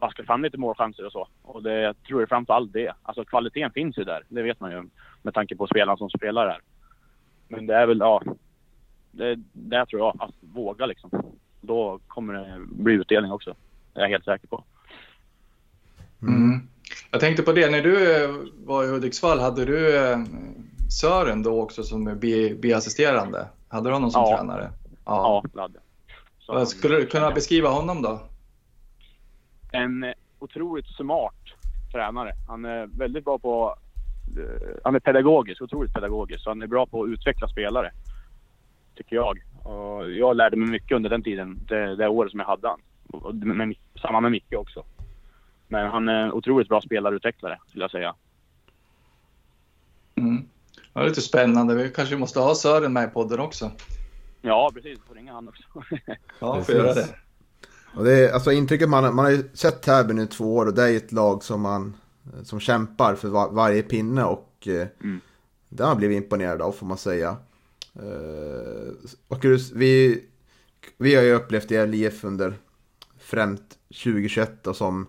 [0.00, 1.28] vaska fram lite målchanser och så.
[1.42, 2.94] Och det, jag tror framför allt det.
[3.02, 4.22] Alltså kvaliteten finns ju där.
[4.28, 4.88] Det vet man ju
[5.22, 6.60] med tanke på spelarna som spelar där.
[7.48, 8.22] Men det är väl, ja.
[9.10, 11.10] Det, det tror jag, att våga liksom.
[11.60, 13.54] Då kommer det bli utdelning också.
[13.92, 14.64] Det är jag helt säker på.
[16.22, 16.68] Mm.
[17.10, 18.30] Jag tänkte på det, när du eh,
[18.64, 20.18] var i Hudiksvall, hade du eh,
[21.00, 22.18] Sören då också som
[22.60, 23.48] biassisterande?
[23.68, 24.36] Hade du honom som ja.
[24.36, 24.70] tränare?
[25.04, 25.74] Ja, ja det hade
[26.46, 26.68] jag.
[26.68, 28.20] Skulle du kunna beskriva honom då?
[29.72, 31.34] En eh, otroligt smart
[31.92, 32.32] tränare.
[32.48, 33.76] Han är väldigt bra på...
[34.38, 36.42] Uh, han är pedagogisk, otroligt pedagogisk.
[36.42, 37.92] Så han är bra på att utveckla spelare.
[38.94, 39.38] Tycker jag.
[39.62, 42.80] Och jag lärde mig mycket under den tiden, det, det året som jag hade han.
[43.56, 44.84] Med, samma med Micke också.
[45.68, 48.14] Men han är otroligt bra spelarutvecklare, skulle jag säga.
[50.14, 50.48] Mm.
[50.74, 51.74] Det var lite spännande.
[51.74, 53.70] Vi kanske måste ha Sören med i podden också.
[54.42, 54.98] Ja, precis.
[54.98, 55.62] Du får ringa han också.
[56.38, 57.06] ja, får göra det.
[57.94, 60.74] Och det är, alltså intrycket man, man har ju sett Täby nu två år och
[60.74, 61.94] det är ett lag som man
[62.42, 65.20] som kämpar för var, varje pinne och eh, mm.
[65.68, 67.36] det har blivit imponerad av får man säga.
[68.02, 68.92] Uh,
[69.28, 70.24] och vi,
[70.98, 72.54] vi har ju upplevt LIF under
[73.18, 75.06] främst 2021 och som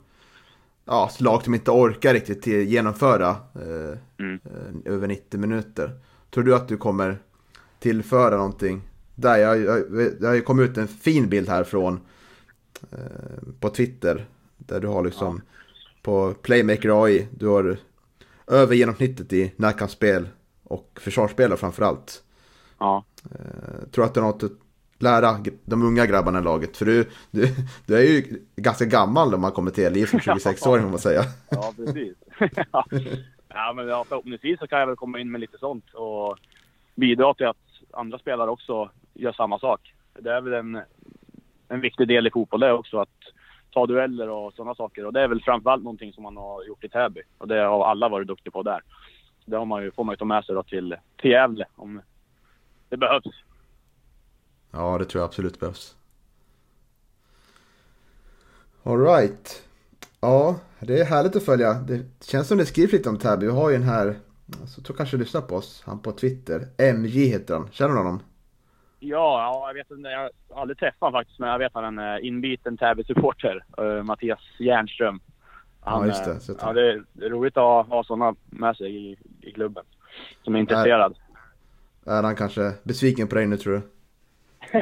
[0.85, 4.39] ja, lag som inte orkar riktigt genomföra eh, mm.
[4.45, 5.99] Eh, över 90 minuter.
[6.29, 7.19] Tror du att du kommer
[7.79, 8.81] tillföra någonting
[9.15, 9.37] där?
[9.37, 11.99] Jag, har ju kommit ut en fin bild här från eh,
[13.59, 14.25] på Twitter.
[14.57, 15.61] Där du har liksom ja.
[16.01, 17.77] på Playmaker AI, du har
[18.47, 20.27] över genomsnittet i närkampsspel
[20.63, 22.23] och försvarsspel framförallt.
[22.77, 23.03] Ja.
[23.31, 24.43] Eh, tror att det är något
[25.01, 26.77] lära de unga grabbarna i laget.
[26.77, 27.47] För du, du,
[27.85, 31.23] du är ju ganska gammal när man kommer till LIF som 26-åring får man säga.
[31.49, 32.17] Ja, precis.
[33.47, 36.37] ja, men ja, förhoppningsvis så kan jag väl komma in med lite sånt och
[36.95, 37.57] bidra till att
[37.91, 39.93] andra spelare också gör samma sak.
[40.19, 40.81] Det är väl en,
[41.71, 43.09] en viktig del i fotboll det också, att
[43.73, 45.05] ta dueller och sådana saker.
[45.05, 47.21] Och det är väl framförallt någonting som man har gjort i Täby.
[47.37, 48.81] Och det har alla varit duktiga på där.
[49.45, 52.01] Det har man ju, får man ju ta med sig då till, till Gävle om
[52.89, 53.43] det behövs.
[54.71, 55.95] Ja, det tror jag absolut behövs.
[58.83, 59.63] Alright.
[60.21, 61.73] Ja, det är härligt att följa.
[61.73, 63.45] Det känns som det skrivs lite om Täby.
[63.45, 64.15] Vi har ju den här,
[64.67, 66.67] så tror kanske lyssnar på oss, han på Twitter.
[66.93, 67.69] MJ heter han.
[67.71, 68.19] Känner du honom?
[69.03, 70.09] Ja, ja, jag vet inte.
[70.09, 73.63] Jag har aldrig träffat honom faktiskt, men jag vet att han är inbiten Täby-supporter.
[73.81, 75.19] Uh, Mattias Järnström.
[75.81, 76.31] Han, ja, just det.
[76.31, 79.51] eh, Så ja, det är är roligt att ha, ha sådana med sig i, i
[79.51, 79.83] klubben.
[80.43, 81.15] Som är intresserad.
[82.05, 83.81] Är han kanske besviken på dig nu tror du?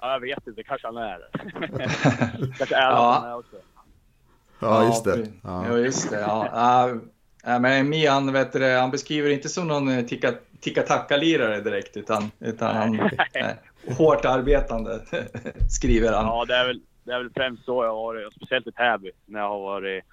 [0.00, 0.62] Ja, jag vet inte.
[0.62, 1.18] Kanske han är.
[2.58, 3.18] kanske är Ja.
[3.22, 3.56] han är också.
[4.60, 5.26] Ja, just det.
[5.42, 5.66] Ja.
[5.68, 6.20] Ja, just det.
[6.20, 6.88] Ja.
[7.44, 10.06] Ja, men Mi, han, vet du, han beskriver inte som någon eh,
[10.62, 12.98] ticka-tacka-lirare direkt, utan, utan han
[13.98, 15.00] hårt arbetande,
[15.70, 16.26] skriver han.
[16.26, 18.26] Ja, det är, väl, det är väl främst så jag har varit.
[18.26, 19.10] och Speciellt i Täby.
[19.26, 20.04] När jag har varit,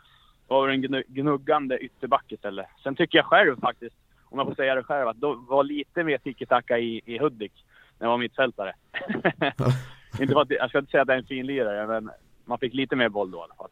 [0.47, 2.65] varit en gnu- gnuggande ytterback istället.
[2.83, 3.95] Sen tycker jag själv faktiskt,
[4.25, 7.53] om jag får säga det själv, att det var lite mer tiki-taka i, i Hudik.
[7.99, 8.73] När jag var mittfältare.
[10.19, 12.11] inte för att, jag ska inte säga att det är en fin lirare, men
[12.45, 13.69] man fick lite mer boll då i alla fall.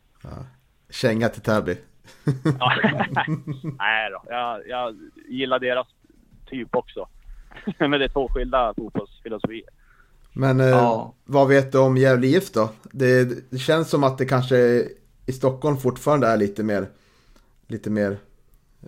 [0.89, 1.77] Känga till Täby.
[2.59, 2.73] Ja.
[3.77, 4.95] Nej då, jag, jag
[5.29, 5.87] gillar deras
[6.49, 7.07] typ också.
[7.77, 9.69] Men det är två skilda fotbollsfilosofier.
[10.33, 11.13] Men eh, Ja.
[11.25, 12.69] vad vet du om Gävle IF då?
[12.83, 14.57] Det, det känns som att det kanske
[15.25, 16.87] i Stockholm fortfarande är lite mer,
[17.67, 18.17] lite mer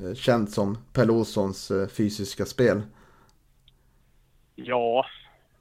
[0.02, 2.82] eh, känt som Pelle Olssons eh, fysiska spel.
[4.56, 5.06] Ja,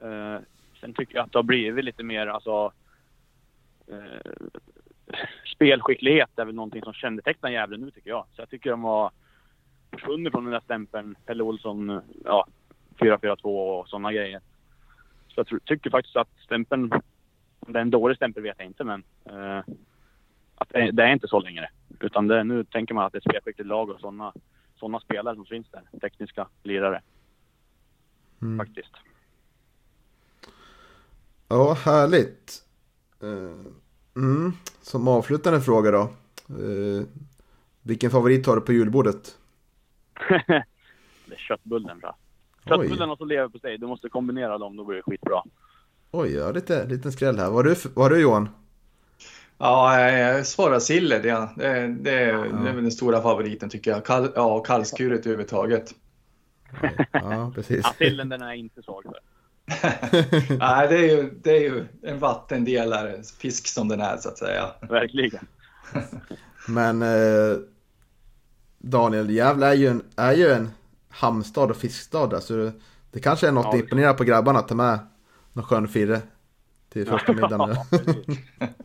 [0.01, 0.43] eh,
[0.81, 2.73] sen tycker jag att det har blivit lite mer alltså
[3.87, 4.33] eh,
[5.55, 8.27] spelskicklighet är väl någonting som kännetecknar Gävle nu tycker jag.
[8.37, 9.11] Så jag tycker de har
[9.91, 12.47] försvunnit från den där stämpeln, Pelle Olsson, ja,
[12.99, 13.45] 4-4-2
[13.81, 14.41] och sådana grejer.
[15.29, 16.93] Så jag tror, tycker faktiskt att stämpeln,
[17.61, 19.63] om det är en dålig stämpel vet jag inte men eh,
[20.55, 21.71] att det, det är inte så längre.
[22.01, 24.33] Utan det, nu tänker man att det är ett spelskickligt lag och sådana
[24.77, 25.83] såna spelare som finns där.
[26.01, 27.03] Tekniska lirare
[28.43, 28.67] Mm.
[28.67, 28.93] faktiskt.
[31.49, 32.63] Ja, härligt.
[33.23, 33.73] Eh,
[34.17, 34.53] Mm.
[34.83, 36.01] Som avslutande fråga då.
[36.49, 37.07] Eh,
[37.83, 39.38] vilken favorit har du på julbordet?
[41.31, 42.17] är köttbullen bra.
[42.65, 42.69] Oj.
[42.69, 45.43] Köttbullen och så leverpastej, du måste kombinera dem, då blir det skitbra.
[46.11, 47.47] Oj, ja, lite liten skräll här.
[47.47, 48.49] Vad har du, för- vad har du Johan?
[49.59, 51.19] Ja, jag svarar sille.
[51.19, 52.21] Det, det, det, det
[52.69, 54.05] är väl den stora favoriten tycker jag.
[54.05, 55.95] Kall, ja, kallskuret överhuvudtaget.
[57.13, 57.81] Ja, precis.
[57.85, 59.21] Ja, sillen den är jag inte svag för.
[60.59, 64.39] Nej, det är, ju, det är ju en vattendelare, fisk som den är så att
[64.39, 64.71] säga.
[64.81, 65.47] Verkligen.
[66.69, 67.59] Men eh,
[68.91, 70.71] Daniel, Gävle är ju en, är ju en
[71.09, 72.73] hamnstad och fiskstad där, så det,
[73.11, 74.99] det kanske är något Ja, att imponera på grabbarna att ta med
[75.53, 76.21] någon skön firre
[76.89, 77.77] till första middagen.
[77.91, 77.99] Ja.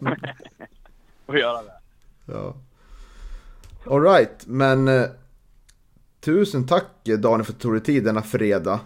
[1.25, 1.73] Får göra det.
[2.25, 2.55] ja.
[3.85, 5.03] Alright, men eh,
[6.19, 8.79] tusen tack Daniel för att du tog dig tid denna fredag.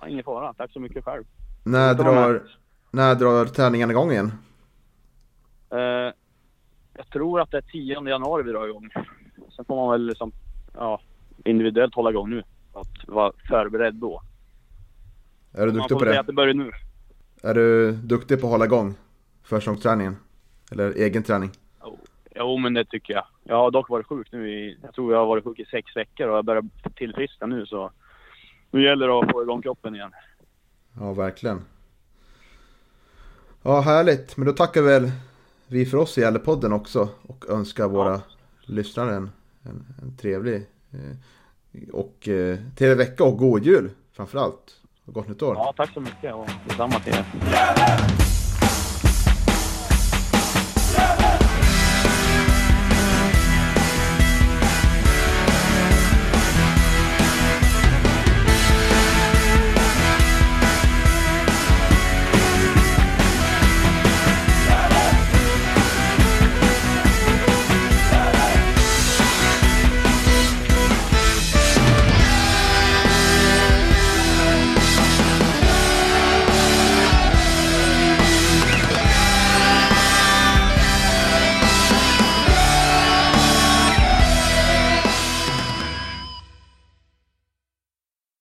[0.00, 0.54] Ja, ingen fara.
[0.54, 1.24] Tack så mycket själv.
[1.64, 2.42] När drar,
[2.90, 4.32] när drar träningen igång igen?
[5.70, 5.78] Eh,
[6.94, 8.90] jag tror att det är 10 januari vi drar igång.
[9.56, 10.32] Sen får man väl liksom,
[10.74, 11.00] ja,
[11.44, 12.42] individuellt hålla igång nu.
[12.72, 14.22] Att vara förberedd då.
[15.52, 16.20] Är du Man duktig får på det?
[16.20, 16.70] att det börjar nu.
[17.42, 18.94] Är du duktig på att hålla igång
[19.44, 20.16] försäsongsträningen?
[20.70, 21.50] Eller egen träning?
[22.34, 23.24] Jo, men det tycker jag.
[23.44, 25.96] Jag har dock varit sjuk nu i, jag tror jag har varit sjuk i sex
[25.96, 27.90] veckor och jag börjar tillfriskna nu så
[28.70, 30.12] nu gäller det att få igång kroppen igen.
[31.00, 31.64] Ja, verkligen.
[33.62, 34.36] Ja, härligt.
[34.36, 35.10] Men då tackar väl
[35.66, 38.20] vi för oss i Gävlepodden också och önskar våra
[38.60, 39.30] lyssnare en,
[39.62, 44.76] en, en trevlig eh, och eh, trevlig vecka och god jul framförallt.
[45.04, 45.54] Och gott nytt år.
[45.54, 48.21] Ja, tack så mycket och detsamma till er.